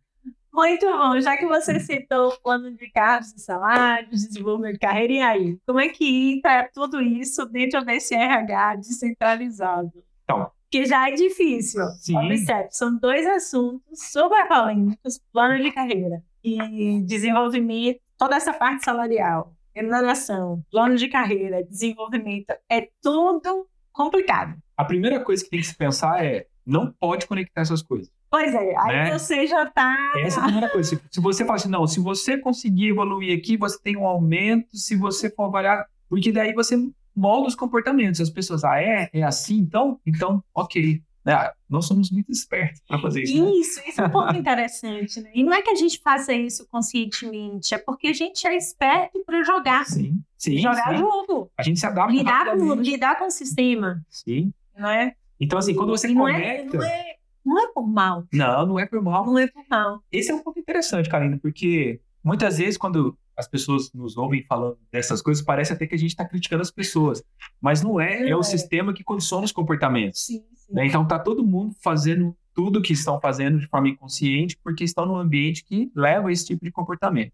[0.52, 1.20] Muito bom.
[1.20, 5.58] Já que você citou o plano de cargos e salários, desenvolvimento de carreira, e aí?
[5.66, 9.92] Como é que entra tudo isso dentro desse RH descentralizado?
[10.24, 11.84] Então, que já é difícil.
[12.00, 12.16] Sim.
[12.16, 19.52] Observe, são dois assuntos super polêmicos, plano de carreira e desenvolvimento, toda essa parte salarial,
[19.74, 24.56] remuneração, plano de carreira, desenvolvimento, é tudo complicado.
[24.76, 28.10] A primeira coisa que tem que se pensar é não pode conectar essas coisas.
[28.30, 29.18] Pois é, aí né?
[29.18, 30.12] você já está.
[30.18, 30.90] Essa é a primeira coisa.
[30.90, 34.76] Se, se, você fala assim, não, se você conseguir evoluir aqui, você tem um aumento,
[34.76, 35.86] se você for avaliar.
[36.08, 36.76] Porque daí você
[37.16, 38.20] molda os comportamentos.
[38.20, 39.08] As pessoas, ah, é?
[39.12, 39.98] É assim então?
[40.06, 41.02] Então, ok.
[41.28, 43.44] É, nós somos muito espertos para fazer isso.
[43.44, 43.50] Né?
[43.56, 45.30] Isso, isso é um ponto interessante, né?
[45.34, 49.24] E não é que a gente faça isso conscientemente, é porque a gente é esperto
[49.26, 49.84] para jogar.
[49.86, 50.58] Sim, sim.
[50.58, 50.98] Jogar sim.
[50.98, 51.50] jogo.
[51.58, 52.12] A gente se adapta.
[52.12, 54.00] Lidar com, lidar com o sistema.
[54.08, 54.52] Sim.
[54.78, 55.14] Não é?
[55.40, 56.76] Então, assim, quando você não é, conecta.
[56.76, 58.24] É, não, é, não é por mal.
[58.32, 59.26] Não, não é por mal.
[59.26, 60.00] Não é por mal.
[60.12, 64.78] Esse é um ponto interessante, Karina, porque muitas vezes, quando as pessoas nos ouvem falando
[64.90, 67.22] dessas coisas, parece até que a gente está criticando as pessoas.
[67.60, 70.26] Mas não é, é o sistema que condiciona os comportamentos.
[70.26, 70.74] Sim, sim.
[70.74, 70.86] Né?
[70.86, 75.16] Então tá todo mundo fazendo tudo que estão fazendo de forma inconsciente porque estão num
[75.16, 77.32] ambiente que leva a esse tipo de comportamento.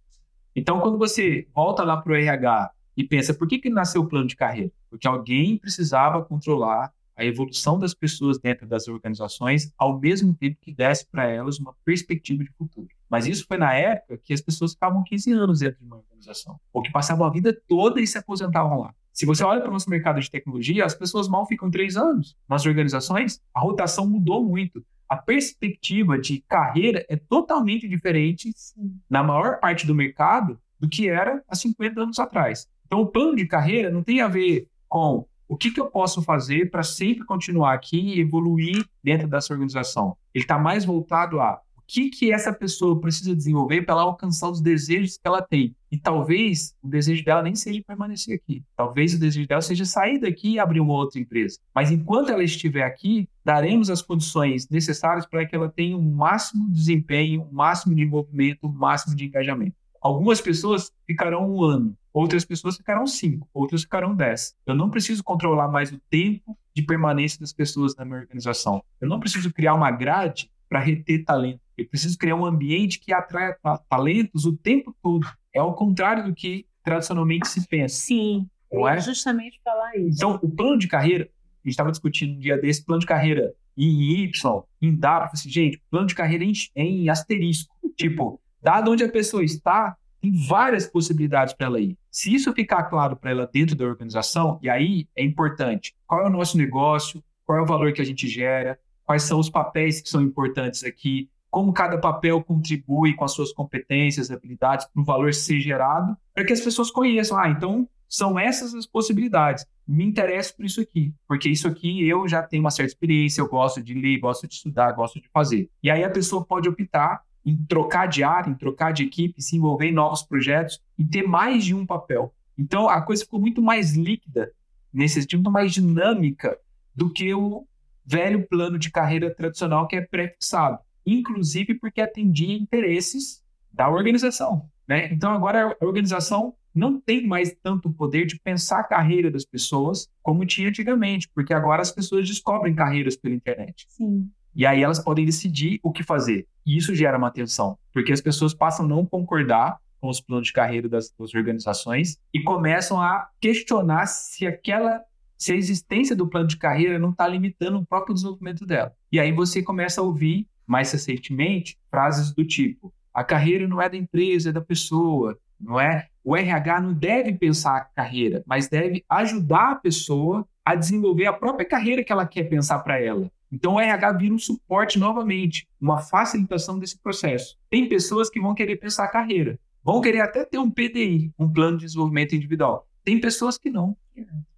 [0.54, 4.08] Então, quando você volta lá para o RH e pensa, por que, que nasceu o
[4.08, 4.70] plano de carreira?
[4.90, 10.74] Porque alguém precisava controlar a evolução das pessoas dentro das organizações, ao mesmo tempo que
[10.74, 12.88] desse para elas uma perspectiva de futuro.
[13.12, 16.58] Mas isso foi na época que as pessoas ficavam 15 anos dentro de uma organização,
[16.72, 18.94] ou que passavam a vida toda e se aposentavam lá.
[19.12, 22.34] Se você olha para o nosso mercado de tecnologia, as pessoas mal ficam três anos.
[22.48, 24.82] Nas organizações, a rotação mudou muito.
[25.06, 28.98] A perspectiva de carreira é totalmente diferente Sim.
[29.10, 32.66] na maior parte do mercado do que era há 50 anos atrás.
[32.86, 36.22] Então, o plano de carreira não tem a ver com o que, que eu posso
[36.22, 40.16] fazer para sempre continuar aqui e evoluir dentro dessa organização.
[40.34, 44.48] Ele está mais voltado a o que, que essa pessoa precisa desenvolver para ela alcançar
[44.48, 45.74] os desejos que ela tem.
[45.90, 48.64] E talvez o desejo dela nem seja permanecer aqui.
[48.76, 51.58] Talvez o desejo dela seja sair daqui e abrir uma outra empresa.
[51.74, 56.14] Mas enquanto ela estiver aqui, daremos as condições necessárias para que ela tenha o um
[56.14, 59.76] máximo desempenho, o um máximo de envolvimento, o um máximo de engajamento.
[60.00, 64.54] Algumas pessoas ficarão um ano, outras pessoas ficarão cinco, outras ficarão dez.
[64.66, 68.82] Eu não preciso controlar mais o tempo de permanência das pessoas na minha organização.
[69.00, 71.60] Eu não preciso criar uma grade para reter talento.
[71.76, 73.54] Eu preciso criar um ambiente que atrai
[73.90, 75.26] talentos o tempo todo.
[75.54, 77.94] É ao contrário do que tradicionalmente se pensa.
[77.94, 78.98] Sim, não é?
[78.98, 80.16] justamente falar isso.
[80.16, 83.52] Então, o plano de carreira, a gente estava discutindo um dia desse, plano de carreira
[83.76, 87.74] em Y, em W, assim, gente, plano de carreira em, em asterisco.
[87.94, 91.98] tipo, Dado onde a pessoa está, tem várias possibilidades para ela ir.
[92.10, 96.26] Se isso ficar claro para ela dentro da organização, e aí é importante, qual é
[96.28, 100.00] o nosso negócio, qual é o valor que a gente gera, quais são os papéis
[100.00, 105.04] que são importantes aqui, como cada papel contribui com as suas competências, habilidades para o
[105.04, 109.66] valor ser gerado, para que as pessoas conheçam, ah, então são essas as possibilidades.
[109.86, 113.48] Me interesso por isso aqui, porque isso aqui eu já tenho uma certa experiência, eu
[113.48, 115.68] gosto de ler, gosto de estudar, gosto de fazer.
[115.82, 119.56] E aí a pessoa pode optar em trocar de área, em trocar de equipe, se
[119.56, 122.34] envolver em novos projetos e ter mais de um papel.
[122.56, 124.52] Então a coisa ficou muito mais líquida,
[124.92, 126.56] nesse sentido, muito mais dinâmica
[126.94, 127.66] do que o
[128.04, 134.68] velho plano de carreira tradicional que é pré-fixado, inclusive porque atendia interesses da organização.
[134.86, 135.12] Né?
[135.12, 140.08] Então agora a organização não tem mais tanto poder de pensar a carreira das pessoas
[140.22, 143.86] como tinha antigamente, porque agora as pessoas descobrem carreiras pela internet.
[143.88, 144.30] Sim.
[144.54, 146.46] E aí elas podem decidir o que fazer.
[146.64, 150.48] E isso gera uma tensão, porque as pessoas passam a não concordar com os planos
[150.48, 155.00] de carreira das, das organizações e começam a questionar se aquela
[155.42, 158.94] se a existência do plano de carreira não está limitando o próprio desenvolvimento dela.
[159.10, 163.88] E aí você começa a ouvir, mais recentemente, frases do tipo: a carreira não é
[163.88, 166.06] da empresa, é da pessoa, não é?
[166.22, 171.32] O RH não deve pensar a carreira, mas deve ajudar a pessoa a desenvolver a
[171.32, 173.28] própria carreira que ela quer pensar para ela.
[173.50, 177.58] Então o RH vira um suporte novamente, uma facilitação desse processo.
[177.68, 181.52] Tem pessoas que vão querer pensar a carreira, vão querer até ter um PDI, um
[181.52, 182.86] plano de desenvolvimento individual.
[183.02, 183.96] Tem pessoas que não.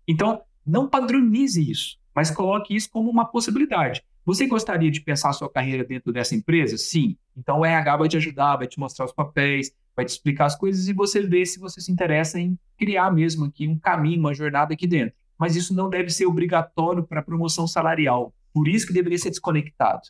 [0.07, 4.03] Então, não padronize isso, mas coloque isso como uma possibilidade.
[4.25, 6.79] Você gostaria de pensar a sua carreira dentro dessa empresa?
[6.79, 7.17] Sim.
[7.37, 10.57] Então o RH vai te ajudar, vai te mostrar os papéis, vai te explicar as
[10.57, 14.33] coisas e você vê se você se interessa em criar mesmo aqui um caminho, uma
[14.33, 15.15] jornada aqui dentro.
[15.39, 18.33] Mas isso não deve ser obrigatório para promoção salarial.
[18.53, 20.03] Por isso que deveria ser desconectado.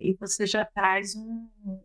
[0.00, 1.80] E você já traz um, um,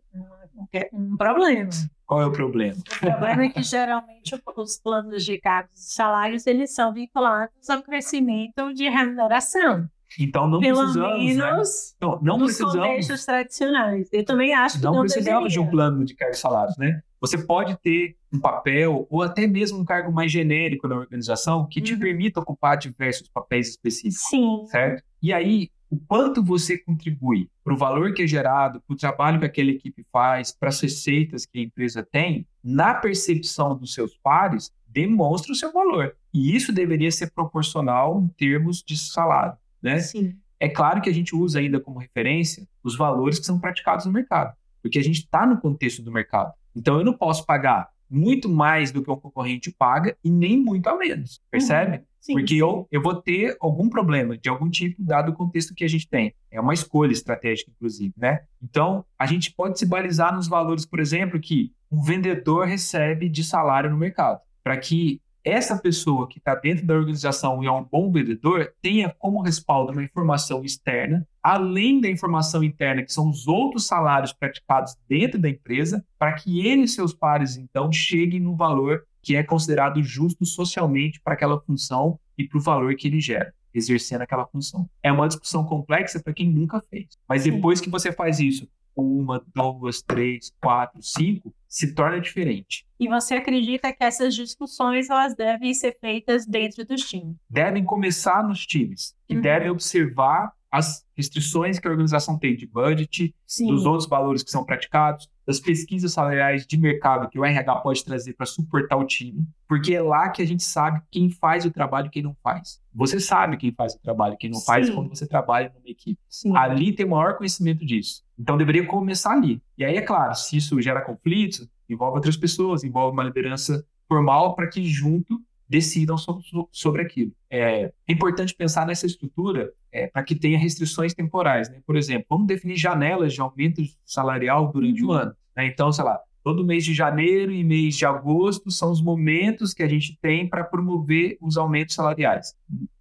[0.92, 1.70] um, problema.
[2.06, 2.76] Qual é o problema?
[2.78, 7.82] O problema é que geralmente os planos de cargos e salários eles são vinculados ao
[7.82, 9.88] crescimento de remuneração.
[10.18, 11.34] Então não Pelo precisamos, né?
[11.34, 12.06] menos né?
[12.06, 12.86] Não, não nos precisamos.
[12.86, 14.08] contextos tradicionais.
[14.12, 15.48] Eu também acho que não, não precisamos deveria.
[15.48, 17.02] de um plano de cargos e salários, né?
[17.20, 21.80] Você pode ter um papel ou até mesmo um cargo mais genérico na organização que
[21.80, 21.98] te uhum.
[21.98, 24.28] permita ocupar diversos papéis específicos.
[24.28, 24.66] Sim.
[24.66, 25.02] Certo?
[25.22, 29.38] E aí, o quanto você contribui para o valor que é gerado, para o trabalho
[29.38, 34.16] que aquela equipe faz, para as receitas que a empresa tem, na percepção dos seus
[34.16, 36.16] pares, demonstra o seu valor.
[36.32, 39.56] E isso deveria ser proporcional em termos de salário.
[39.80, 40.00] Né?
[40.00, 40.36] Sim.
[40.58, 44.12] É claro que a gente usa ainda como referência os valores que são praticados no
[44.12, 46.52] mercado, porque a gente está no contexto do mercado.
[46.74, 50.88] Então eu não posso pagar muito mais do que o concorrente paga e nem muito
[50.88, 51.96] a menos, percebe?
[51.96, 52.02] Uhum.
[52.20, 52.60] Sim, Porque sim.
[52.60, 56.08] Eu, eu vou ter algum problema de algum tipo, dado o contexto que a gente
[56.08, 56.34] tem.
[56.50, 58.44] É uma escolha estratégica, inclusive, né?
[58.62, 63.44] Então, a gente pode se balizar nos valores, por exemplo, que um vendedor recebe de
[63.44, 64.40] salário no mercado.
[64.62, 69.14] Para que essa pessoa que está dentro da organização e é um bom vendedor tenha
[69.18, 74.96] como respaldo uma informação externa, além da informação interna, que são os outros salários praticados
[75.06, 79.42] dentro da empresa, para que ele e seus pares, então, cheguem no valor que é
[79.42, 84.46] considerado justo socialmente para aquela função e para o valor que ele gera, exercendo aquela
[84.46, 84.88] função.
[85.02, 87.08] É uma discussão complexa para quem nunca fez.
[87.28, 92.86] Mas depois que você faz isso uma, duas, três, quatro, cinco, se torna diferente.
[93.00, 97.34] E você acredita que essas discussões elas devem ser feitas dentro dos times?
[97.50, 99.40] Devem começar nos times, que uhum.
[99.40, 103.66] devem observar as restrições que a organização tem de budget, Sim.
[103.66, 108.04] dos outros valores que são praticados, das pesquisas salariais de mercado que o RH pode
[108.04, 111.70] trazer para suportar o time, porque é lá que a gente sabe quem faz o
[111.72, 112.80] trabalho e quem não faz.
[112.94, 114.66] Você sabe quem faz o trabalho e quem não Sim.
[114.66, 116.20] faz quando você trabalha numa equipe.
[116.28, 116.56] Sim.
[116.56, 118.23] Ali tem o maior conhecimento disso.
[118.38, 119.62] Então deveria começar ali.
[119.78, 124.54] E aí, é claro, se isso gera conflitos, envolve outras pessoas, envolve uma liderança formal
[124.54, 127.32] para que junto decidam sobre, sobre aquilo.
[127.50, 131.68] É, é importante pensar nessa estrutura é, para que tenha restrições temporais.
[131.68, 131.80] Né?
[131.86, 135.12] Por exemplo, vamos definir janelas de aumento salarial durante o uhum.
[135.12, 135.36] ano.
[135.56, 135.66] Né?
[135.66, 139.82] Então, sei lá, todo mês de janeiro e mês de agosto são os momentos que
[139.82, 142.54] a gente tem para promover os aumentos salariais.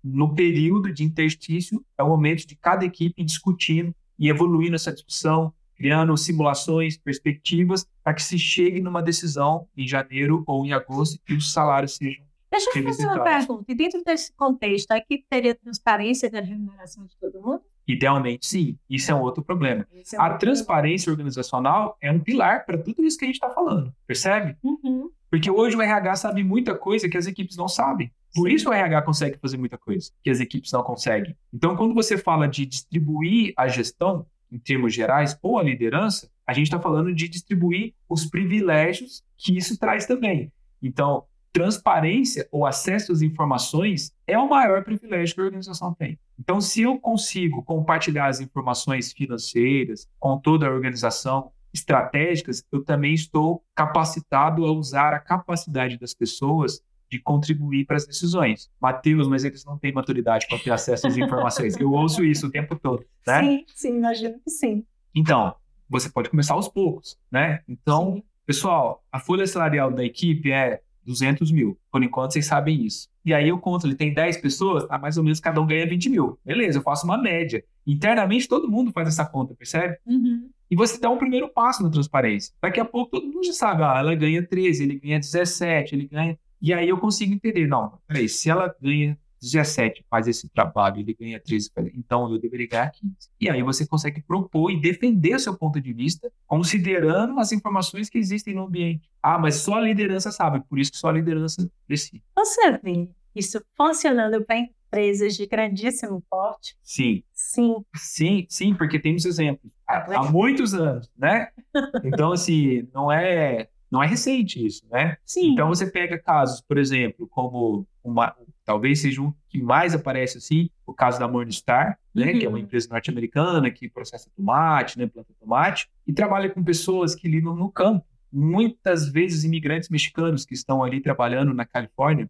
[0.03, 5.53] No período de interstício, é o momento de cada equipe discutindo e evoluindo essa discussão,
[5.75, 11.33] criando simulações, perspectivas, para que se chegue numa decisão em janeiro ou em agosto e
[11.33, 13.65] os salários sejam Deixa eu fazer uma pergunta.
[13.67, 17.61] E dentro desse contexto, aqui teria transparência da remuneração de todo mundo?
[17.87, 18.77] Idealmente, sim.
[18.87, 19.87] Isso é um outro problema.
[19.91, 21.29] É um a transparência problema.
[21.29, 23.91] organizacional é um pilar para tudo isso que a gente está falando.
[24.05, 24.55] Percebe?
[24.63, 25.09] Uhum.
[25.31, 28.11] Porque hoje o RH sabe muita coisa que as equipes não sabem.
[28.33, 31.35] Por isso o RH consegue fazer muita coisa que as equipes não conseguem.
[31.53, 36.53] Então, quando você fala de distribuir a gestão, em termos gerais, ou a liderança, a
[36.53, 40.51] gente está falando de distribuir os privilégios que isso traz também.
[40.81, 46.19] Então, transparência ou acesso às informações é o maior privilégio que a organização tem.
[46.39, 53.13] Então, se eu consigo compartilhar as informações financeiras com toda a organização, estratégicas, eu também
[53.13, 56.81] estou capacitado a usar a capacidade das pessoas
[57.13, 58.71] de contribuir para as decisões.
[58.81, 61.77] Mateus, mas eles não têm maturidade para ter acesso às informações.
[61.77, 63.41] Eu ouço isso o tempo todo, né?
[63.43, 64.83] Sim, sim, imagino que sim.
[65.13, 65.53] Então,
[65.87, 67.61] você pode começar aos poucos, né?
[67.69, 68.23] Então, sim.
[68.47, 71.77] pessoal, a folha salarial da equipe é 200 mil.
[71.91, 73.07] Por enquanto, vocês sabem isso.
[73.23, 75.87] E aí eu conto, ele tem 10 pessoas, ah, mais ou menos cada um ganha
[75.87, 76.39] 20 mil.
[76.43, 77.63] Beleza, eu faço uma média.
[77.85, 79.97] Internamente, todo mundo faz essa conta, percebe?
[80.05, 80.49] Uhum.
[80.71, 82.53] E você dá um primeiro passo na transparência.
[82.59, 86.07] Daqui a pouco todo mundo já sabe, ah, ela ganha 13, ele ganha 17, ele
[86.07, 86.39] ganha...
[86.63, 91.13] E aí eu consigo entender, não, peraí, se ela ganha 17 faz esse trabalho, ele
[91.13, 93.13] ganha 13, então eu deveria ganhar 15.
[93.41, 98.17] E aí você consegue propor e defender seu ponto de vista, considerando as informações que
[98.17, 99.09] existem no ambiente.
[99.21, 102.23] Ah, mas só a liderança sabe, por isso que só a liderança decide.
[102.37, 106.77] Você vê isso funcionando para empresas de grandíssimo porte?
[106.81, 107.23] Sim.
[107.33, 107.83] Sim.
[107.95, 111.49] Sim, sim, porque temos exemplos há, há muitos anos, né?
[112.05, 115.17] Então, assim, não é não é recente isso, né?
[115.23, 115.51] Sim.
[115.51, 118.35] Então você pega casos, por exemplo, como uma,
[118.65, 122.39] talvez seja um que mais aparece assim, o caso da Morningstar, né, uhum.
[122.39, 122.63] que é uma uhum.
[122.63, 127.69] empresa norte-americana que processa tomate, né, planta tomate, e trabalha com pessoas que lidam no
[127.69, 128.03] campo.
[128.31, 132.27] Muitas vezes imigrantes mexicanos que estão ali trabalhando na Califórnia,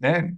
[0.00, 0.34] né,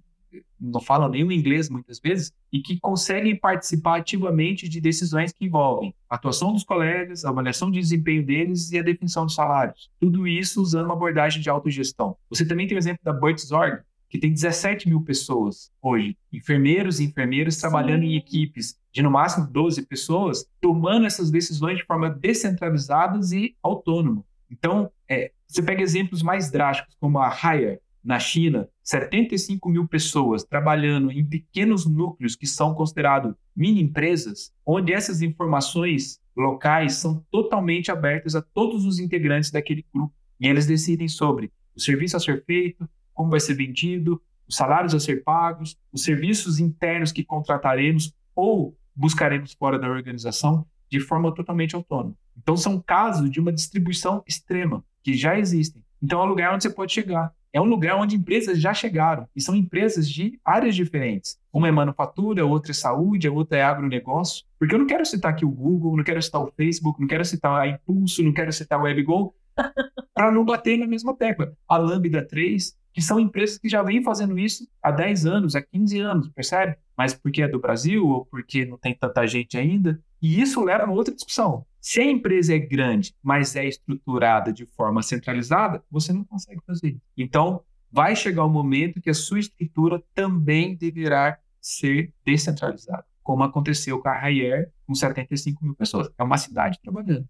[0.61, 5.95] não falam o inglês muitas vezes, e que conseguem participar ativamente de decisões que envolvem
[6.09, 9.91] a atuação dos colegas, a avaliação de desempenho deles e a definição de salários.
[10.01, 12.17] Tudo isso usando uma abordagem de autogestão.
[12.31, 17.05] Você também tem o exemplo da Bertzorg, que tem 17 mil pessoas hoje, enfermeiros e
[17.05, 23.19] enfermeiras trabalhando em equipes de no máximo 12 pessoas, tomando essas decisões de forma descentralizada
[23.35, 24.25] e autônoma.
[24.51, 30.45] Então, é, você pega exemplos mais drásticos, como a Haier, na China, 75 mil pessoas
[30.45, 37.91] trabalhando em pequenos núcleos que são considerados mini empresas, onde essas informações locais são totalmente
[37.91, 40.15] abertas a todos os integrantes daquele grupo.
[40.39, 44.95] E eles decidem sobre o serviço a ser feito, como vai ser vendido, os salários
[44.95, 51.35] a ser pagos, os serviços internos que contrataremos ou buscaremos fora da organização de forma
[51.35, 52.15] totalmente autônoma.
[52.37, 55.83] Então, são casos de uma distribuição extrema que já existem.
[56.01, 57.35] Então, é um lugar onde você pode chegar.
[57.57, 61.39] É um lugar onde empresas já chegaram e são empresas de áreas diferentes.
[61.51, 64.45] Uma é manufatura, outra é saúde, a outra é agronegócio.
[64.59, 67.25] Porque eu não quero citar aqui o Google, não quero citar o Facebook, não quero
[67.25, 69.35] citar a Impulso, não quero citar o WebGo,
[70.13, 71.55] para não bater na mesma tecla.
[71.67, 75.63] A Lambda 3, que são empresas que já vêm fazendo isso há 10 anos, há
[75.63, 76.77] 15 anos, percebe?
[76.95, 79.99] Mas porque é do Brasil ou porque não tem tanta gente ainda.
[80.21, 81.65] E isso leva a outra discussão.
[81.87, 86.99] Se a empresa é grande, mas é estruturada de forma centralizada, você não consegue fazer.
[87.16, 87.62] Então,
[87.93, 94.01] vai chegar o um momento que a sua estrutura também deverá ser descentralizada, como aconteceu
[94.01, 96.11] com a Rayer, com 75 mil pessoas.
[96.18, 97.28] É uma cidade trabalhando.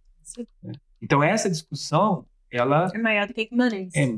[0.63, 0.73] Né?
[1.03, 2.89] Então, essa discussão, ela...
[2.95, 3.95] É maior do que Guimarães.
[3.95, 4.17] É,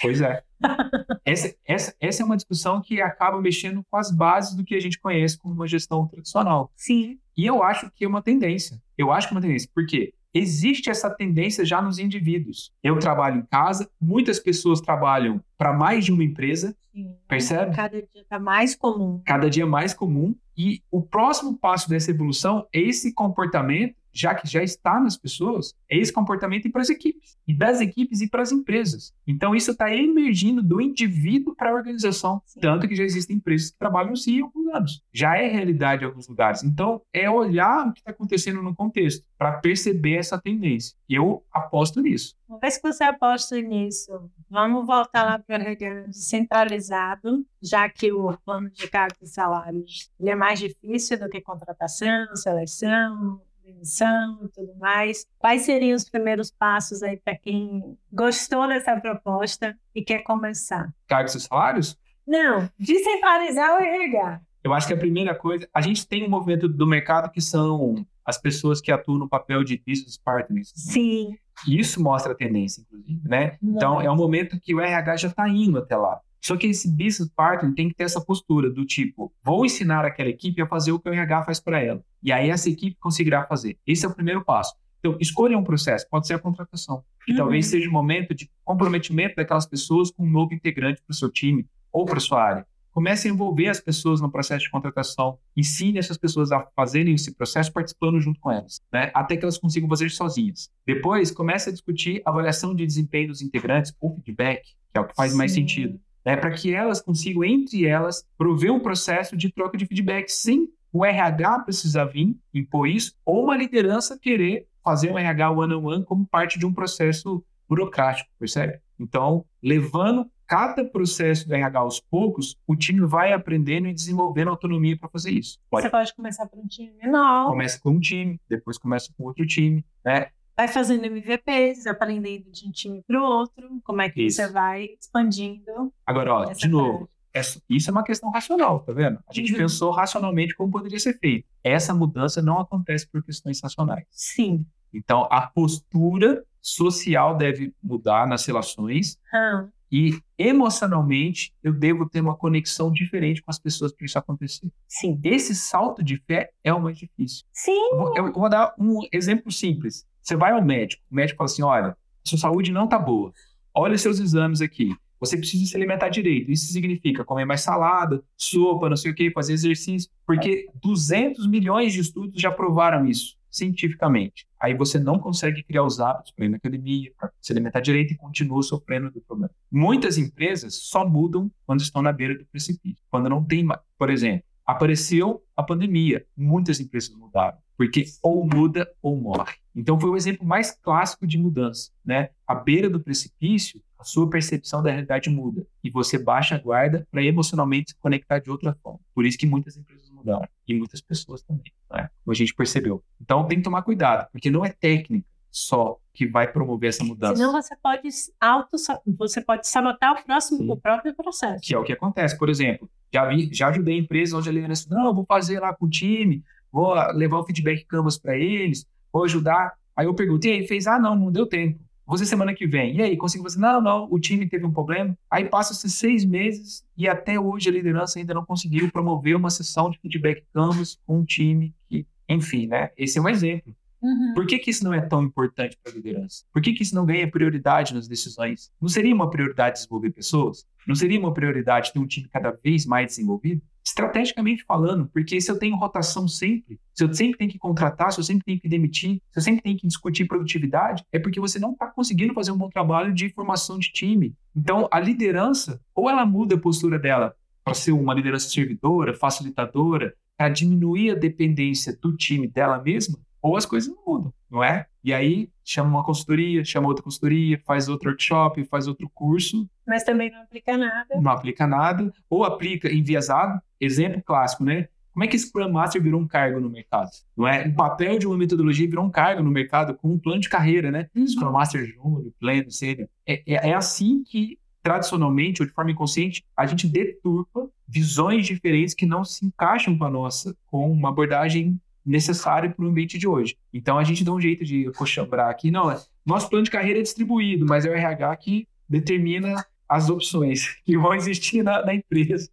[0.00, 0.42] pois é.
[1.26, 4.80] essa, essa, essa é uma discussão que acaba mexendo com as bases do que a
[4.80, 6.72] gente conhece como uma gestão tradicional.
[6.74, 7.18] Sim.
[7.36, 8.82] E eu acho que é uma tendência.
[8.96, 9.68] Eu acho que é uma tendência.
[9.74, 10.12] Por quê?
[10.34, 12.72] existe essa tendência já nos indivíduos.
[12.82, 17.14] Eu trabalho em casa, muitas pessoas trabalham para mais de uma empresa, Sim.
[17.28, 17.74] percebe?
[17.74, 19.22] Cada dia está mais comum.
[19.24, 20.34] Cada dia mais comum.
[20.56, 25.74] E o próximo passo dessa evolução é esse comportamento já que já está nas pessoas,
[25.90, 29.12] é esse comportamento para as equipes, e das equipes e para as empresas.
[29.26, 32.40] Então, isso está emergindo do indivíduo para a organização.
[32.46, 32.60] Sim.
[32.60, 35.02] Tanto que já existem empresas que trabalham assim há alguns anos.
[35.12, 36.62] Já é realidade em alguns lugares.
[36.62, 40.96] Então, é olhar o que está acontecendo no contexto para perceber essa tendência.
[41.08, 42.36] E eu aposto nisso.
[42.48, 48.12] Uma vez que você aposta nisso, vamos voltar lá para o RH centralizado, já que
[48.12, 54.48] o plano de cargos e salários é mais difícil do que contratação, seleção, demissão e
[54.48, 55.26] tudo mais.
[55.38, 60.92] Quais seriam os primeiros passos aí para quem gostou dessa proposta e quer começar?
[61.06, 61.98] Cargos e salários?
[62.26, 64.40] Não, descentralizar o RH.
[64.62, 68.06] Eu acho que a primeira coisa, a gente tem um movimento do mercado que são
[68.24, 70.72] as pessoas que atuam no papel de business partners.
[70.74, 71.36] Sim.
[71.68, 73.58] Isso mostra a tendência, inclusive, né?
[73.62, 76.20] Então, é um momento que o RH já está indo até lá.
[76.40, 80.28] Só que esse business partner tem que ter essa postura do tipo, vou ensinar aquela
[80.28, 82.04] equipe a fazer o que o RH faz para ela.
[82.24, 83.78] E aí essa equipe conseguirá fazer.
[83.86, 84.74] Esse é o primeiro passo.
[84.98, 87.04] Então, escolha um processo, pode ser a contratação.
[87.28, 87.36] E uhum.
[87.36, 91.30] talvez seja o momento de comprometimento daquelas pessoas com um novo integrante para o seu
[91.30, 92.66] time ou para sua área.
[92.90, 95.38] Comece a envolver as pessoas no processo de contratação.
[95.54, 99.10] Ensine essas pessoas a fazerem esse processo participando junto com elas, né?
[99.12, 100.70] até que elas consigam fazer sozinhas.
[100.86, 105.06] Depois, comece a discutir a avaliação de desempenho dos integrantes ou feedback, que é o
[105.06, 105.38] que faz Sim.
[105.38, 109.86] mais sentido né, para que elas consigam, entre elas, prover um processo de troca de
[109.86, 115.50] feedback sem o RH precisar vir impor isso, ou uma liderança querer fazer um RH
[115.50, 118.78] one-on-one -on -one como parte de um processo burocrático, percebe?
[118.96, 124.96] Então, levando cada processo do RH aos poucos, o time vai aprendendo e desenvolvendo autonomia
[124.96, 125.58] para fazer isso.
[125.68, 125.82] Pode...
[125.82, 127.48] Você pode começar por um time menor.
[127.48, 130.28] Começa com um time, depois começa com outro time, né?
[130.56, 134.36] vai fazendo MVPs, aprendendo de um time para o outro, como é que isso.
[134.36, 135.92] você vai expandindo.
[136.06, 139.18] Agora, ó, de novo, essa, isso é uma questão racional, tá vendo?
[139.28, 139.58] A gente uhum.
[139.58, 141.46] pensou racionalmente como poderia ser feito.
[141.64, 144.04] Essa mudança não acontece por questões racionais.
[144.10, 144.64] Sim.
[144.92, 149.18] Então, a postura social deve mudar nas relações.
[149.34, 149.68] Hum.
[149.90, 154.68] E emocionalmente eu devo ter uma conexão diferente com as pessoas para isso acontecer.
[154.88, 155.20] Sim.
[155.22, 157.44] Esse salto de fé é o mais difícil.
[157.52, 157.90] Sim.
[157.90, 160.06] Eu vou, eu vou dar um exemplo simples.
[160.22, 163.32] Você vai ao médico, o médico fala assim: olha, sua saúde não está boa.
[163.74, 164.96] Olha seus exames aqui.
[165.24, 166.50] Você precisa se alimentar direito.
[166.50, 170.10] Isso significa comer mais salada, sopa, não sei o que, fazer exercício.
[170.26, 174.46] Porque 200 milhões de estudos já provaram isso cientificamente.
[174.60, 178.12] Aí você não consegue criar os hábitos para ir na academia, para se alimentar direito
[178.12, 179.50] e continua sofrendo do problema.
[179.70, 183.02] Muitas empresas só mudam quando estão na beira do precipício.
[183.08, 183.80] Quando não tem mais.
[183.96, 186.26] Por exemplo, apareceu a pandemia.
[186.36, 187.56] Muitas empresas mudaram.
[187.76, 189.54] Porque ou muda ou morre.
[189.74, 192.30] Então foi o exemplo mais clássico de mudança, né?
[192.46, 197.08] À beira do precipício, a sua percepção da realidade muda e você baixa a guarda
[197.10, 199.00] para emocionalmente se conectar de outra forma.
[199.14, 202.10] Por isso que muitas empresas mudaram e muitas pessoas também, né?
[202.22, 203.02] Como a gente percebeu.
[203.18, 207.36] Então tem que tomar cuidado, porque não é técnica só que vai promover essa mudança.
[207.36, 208.76] Senão você pode auto
[209.16, 211.62] você pode sabotar o próximo o próprio processo.
[211.62, 214.86] Que é o que acontece, por exemplo, já vi, já ajudei empresas onde a liderança,
[214.90, 219.24] não, vou fazer lá com o time, vou levar o feedback Canvas para eles, vou
[219.24, 219.72] ajudar.
[219.96, 221.78] Aí eu perguntei, e aí fez, ah, não, não deu tempo.
[222.06, 222.96] Fazer semana que vem.
[222.96, 223.58] E aí, consigo fazer?
[223.58, 225.16] Não, não, o time teve um problema.
[225.30, 229.90] Aí passa-se seis meses e até hoje a liderança ainda não conseguiu promover uma sessão
[229.90, 232.90] de feedback Canvas com um time que, enfim, né?
[232.96, 233.74] Esse é um exemplo.
[234.02, 234.34] Uhum.
[234.34, 236.44] Por que, que isso não é tão importante para a liderança?
[236.52, 238.70] Por que, que isso não ganha prioridade nas decisões?
[238.78, 240.66] Não seria uma prioridade desenvolver pessoas?
[240.86, 243.62] Não seria uma prioridade ter um time cada vez mais desenvolvido?
[243.84, 248.18] Estrategicamente falando, porque se eu tenho rotação sempre, se eu sempre tenho que contratar, se
[248.18, 251.58] eu sempre tenho que demitir, se eu sempre tenho que discutir produtividade, é porque você
[251.58, 254.34] não está conseguindo fazer um bom trabalho de formação de time.
[254.56, 260.14] Então, a liderança, ou ela muda a postura dela para ser uma liderança servidora, facilitadora,
[260.36, 264.86] para diminuir a dependência do time dela mesma, ou as coisas não mudam, não é?
[265.04, 269.68] E aí chama uma consultoria, chama outra consultoria, faz outro workshop, faz outro curso.
[269.86, 271.20] Mas também não aplica nada.
[271.20, 273.60] Não aplica nada, ou aplica enviesado.
[273.78, 274.88] Exemplo clássico, né?
[275.12, 277.10] Como é que Scrum Master virou um cargo no mercado?
[277.36, 277.68] Não é?
[277.68, 280.90] O papel de uma metodologia virou um cargo no mercado com um plano de carreira,
[280.90, 281.08] né?
[281.14, 281.26] Uhum.
[281.26, 283.08] Scrum Master Júnior, pleno, sênior.
[283.26, 288.92] É, é, é assim que tradicionalmente ou de forma inconsciente, a gente deturpa visões diferentes
[288.92, 293.26] que não se encaixam com a nossa, com uma abordagem necessária para o ambiente de
[293.26, 293.56] hoje.
[293.72, 295.94] Então a gente dá um jeito de coxambrar aqui, não,
[296.24, 300.96] nosso plano de carreira é distribuído, mas é o RH que determina as opções que
[300.96, 302.48] vão existir na, na empresa,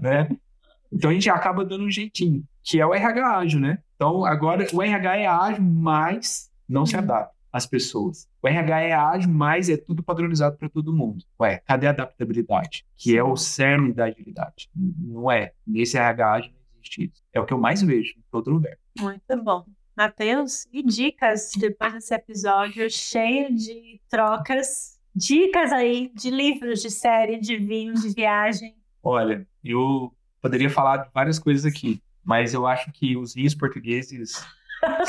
[0.00, 0.28] né?
[0.92, 3.78] Então a gente acaba dando um jeitinho, que é o RH ágil, né?
[3.94, 8.28] Então agora o RH é ágil, mas não se adapta às pessoas.
[8.42, 11.24] O RH é ágil, mas é tudo padronizado para todo mundo.
[11.40, 12.84] Ué, cadê a adaptabilidade?
[12.96, 14.68] Que é o cerne da agilidade.
[14.74, 15.52] Não é.
[15.66, 17.22] Nesse RH ágil existe isso.
[17.32, 18.76] É o que eu mais vejo em todo lugar.
[18.98, 19.64] Muito bom.
[19.96, 24.98] Matheus, e dicas depois desse episódio cheio de trocas?
[25.14, 28.74] Dicas aí de livros, de série, de vinho, de viagem.
[29.02, 34.32] Olha, eu poderia falar de várias coisas aqui, mas eu acho que os vinhos portugueses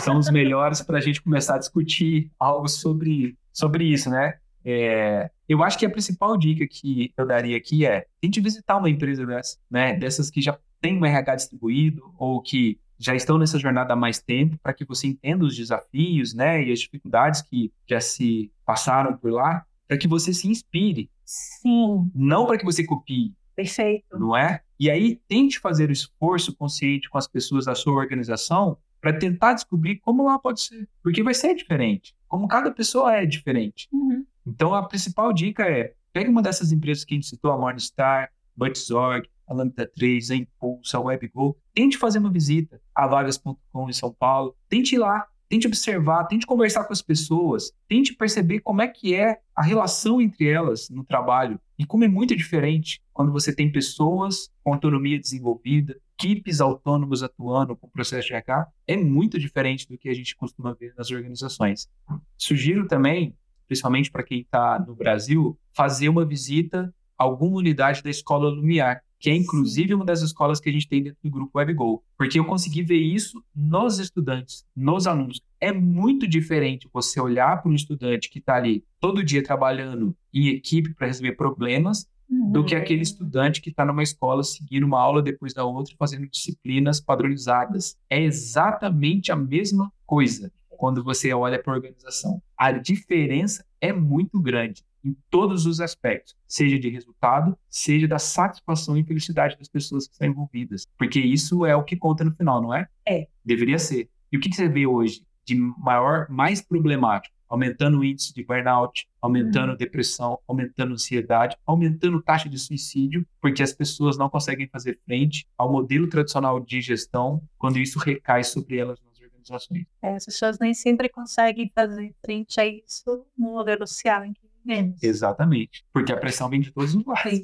[0.03, 4.39] são os melhores para a gente começar a discutir algo sobre, sobre isso, né?
[4.63, 8.89] É, eu acho que a principal dica que eu daria aqui é tente visitar uma
[8.89, 9.95] empresa dessa, né?
[9.95, 14.19] Dessas que já tem um RH distribuído ou que já estão nessa jornada há mais
[14.19, 16.63] tempo para que você entenda os desafios, né?
[16.63, 21.09] E as dificuldades que já se passaram por lá, para que você se inspire.
[21.25, 22.09] Sim.
[22.13, 23.33] Não para que você copie.
[23.55, 24.19] Perfeito.
[24.19, 24.61] Não é?
[24.79, 29.53] E aí tente fazer o esforço consciente com as pessoas da sua organização para tentar
[29.53, 30.87] descobrir como lá pode ser.
[31.01, 32.15] Porque vai ser diferente.
[32.27, 33.89] Como cada pessoa é diferente.
[33.91, 34.25] Uhum.
[34.45, 38.31] Então, a principal dica é: pegue uma dessas empresas que a gente citou, a Morningstar,
[38.55, 41.57] Butzorg, a Lambda 3, a Impulso, a WebGo.
[41.73, 44.55] Tente fazer uma visita a vagas.com em São Paulo.
[44.69, 49.13] Tente ir lá, tente observar, tente conversar com as pessoas, tente perceber como é que
[49.13, 53.69] é a relação entre elas no trabalho e como é muito diferente quando você tem
[53.69, 59.87] pessoas com autonomia desenvolvida, equipes autônomos atuando com o processo de RH, é muito diferente
[59.87, 61.89] do que a gente costuma ver nas organizações.
[62.37, 63.35] Sugiro também,
[63.67, 69.03] principalmente para quem está no Brasil, fazer uma visita a alguma unidade da Escola Lumiar,
[69.21, 72.39] que é inclusive uma das escolas que a gente tem dentro do grupo WebGo, porque
[72.39, 75.39] eu consegui ver isso nos estudantes, nos alunos.
[75.59, 80.47] É muito diferente você olhar para um estudante que está ali todo dia trabalhando em
[80.47, 82.51] equipe para resolver problemas uhum.
[82.51, 86.27] do que aquele estudante que está numa escola seguindo uma aula depois da outra, fazendo
[86.27, 87.95] disciplinas padronizadas.
[88.09, 92.41] É exatamente a mesma coisa quando você olha para a organização.
[92.57, 98.97] A diferença é muito grande em todos os aspectos, seja de resultado, seja da satisfação
[98.97, 102.61] e felicidade das pessoas que estão envolvidas, porque isso é o que conta no final,
[102.61, 102.87] não é?
[103.07, 103.27] É.
[103.43, 104.09] Deveria ser.
[104.31, 107.35] E o que você vê hoje de maior, mais problemático?
[107.51, 109.77] aumentando o índice de burnout, aumentando uhum.
[109.77, 115.69] depressão, aumentando ansiedade, aumentando taxa de suicídio, porque as pessoas não conseguem fazer frente ao
[115.69, 119.85] modelo tradicional de gestão quando isso recai sobre elas nas organizações.
[120.01, 124.50] É, as pessoas nem sempre conseguem fazer frente a isso no modelo social em que
[124.65, 125.01] vivemos.
[125.01, 127.41] Exatamente, porque a pressão vem de todos os lados.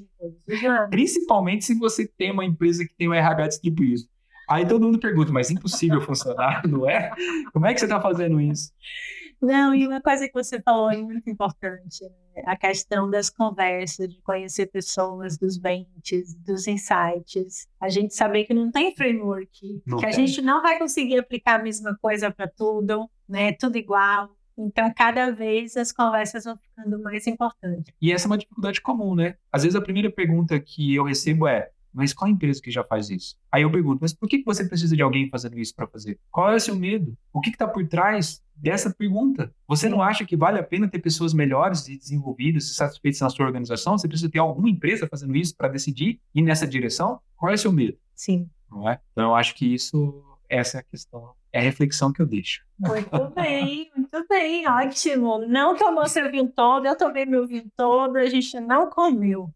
[0.89, 4.03] Principalmente se você tem uma empresa que tem um RH distribuído.
[4.49, 7.11] Aí todo mundo pergunta, mas impossível funcionar, não é?
[7.51, 8.72] Como é que você está fazendo isso?
[9.41, 12.43] Não, e uma coisa que você falou é muito importante, né?
[12.45, 17.68] a questão das conversas, de conhecer pessoas, dos bentes, dos insights.
[17.80, 20.09] A gente saber que não tem framework, não que tem.
[20.09, 23.53] a gente não vai conseguir aplicar a mesma coisa para tudo, né?
[23.53, 24.30] Tudo igual.
[24.58, 27.93] Então, cada vez as conversas vão ficando mais importantes.
[28.01, 29.36] E essa é uma dificuldade comum, né?
[29.51, 33.10] Às vezes a primeira pergunta que eu recebo é: mas qual empresa que já faz
[33.10, 33.36] isso?
[33.51, 36.20] Aí eu pergunto, mas por que você precisa de alguém fazendo isso para fazer?
[36.30, 37.18] Qual é o seu medo?
[37.34, 39.51] O que está por trás dessa pergunta?
[39.68, 43.30] Você não acha que vale a pena ter pessoas melhores e desenvolvidas e satisfeitas na
[43.30, 43.97] sua organização?
[43.97, 47.20] Você precisa ter alguma empresa fazendo isso para decidir ir nessa direção?
[47.36, 47.97] Qual é o seu medo?
[48.14, 48.49] Sim.
[48.70, 48.99] Não é?
[49.12, 52.66] Então eu acho que isso, essa é a questão, é a reflexão que eu deixo.
[52.80, 55.39] Muito bem, muito bem, ótimo.
[55.48, 59.50] Não tomou seu vinho todo, eu tomei meu vinho todo, a gente não comeu.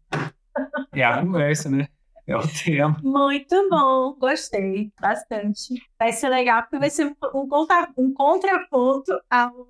[0.92, 1.88] É a conversa, né?
[2.26, 2.96] É o tema.
[3.02, 5.74] Muito bom, gostei bastante.
[5.98, 9.66] Vai ser legal porque vai ser um, contra, um contraponto ao,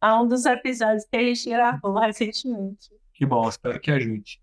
[0.00, 2.90] a um dos episódios que a gente gravou recentemente.
[3.14, 4.40] Que bom, espero que ajude.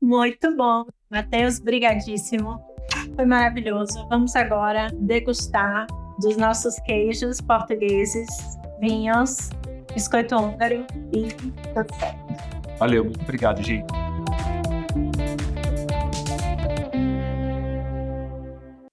[0.00, 0.86] Muito bom.
[1.10, 2.73] Matheus, brigadíssimo.
[3.14, 4.06] Foi maravilhoso.
[4.08, 5.86] Vamos agora degustar
[6.20, 8.28] dos nossos queijos portugueses,
[8.80, 9.50] vinhos,
[9.92, 11.28] biscoito húngaro e
[11.72, 12.78] tudo certo.
[12.78, 13.86] Valeu, muito obrigado, gente.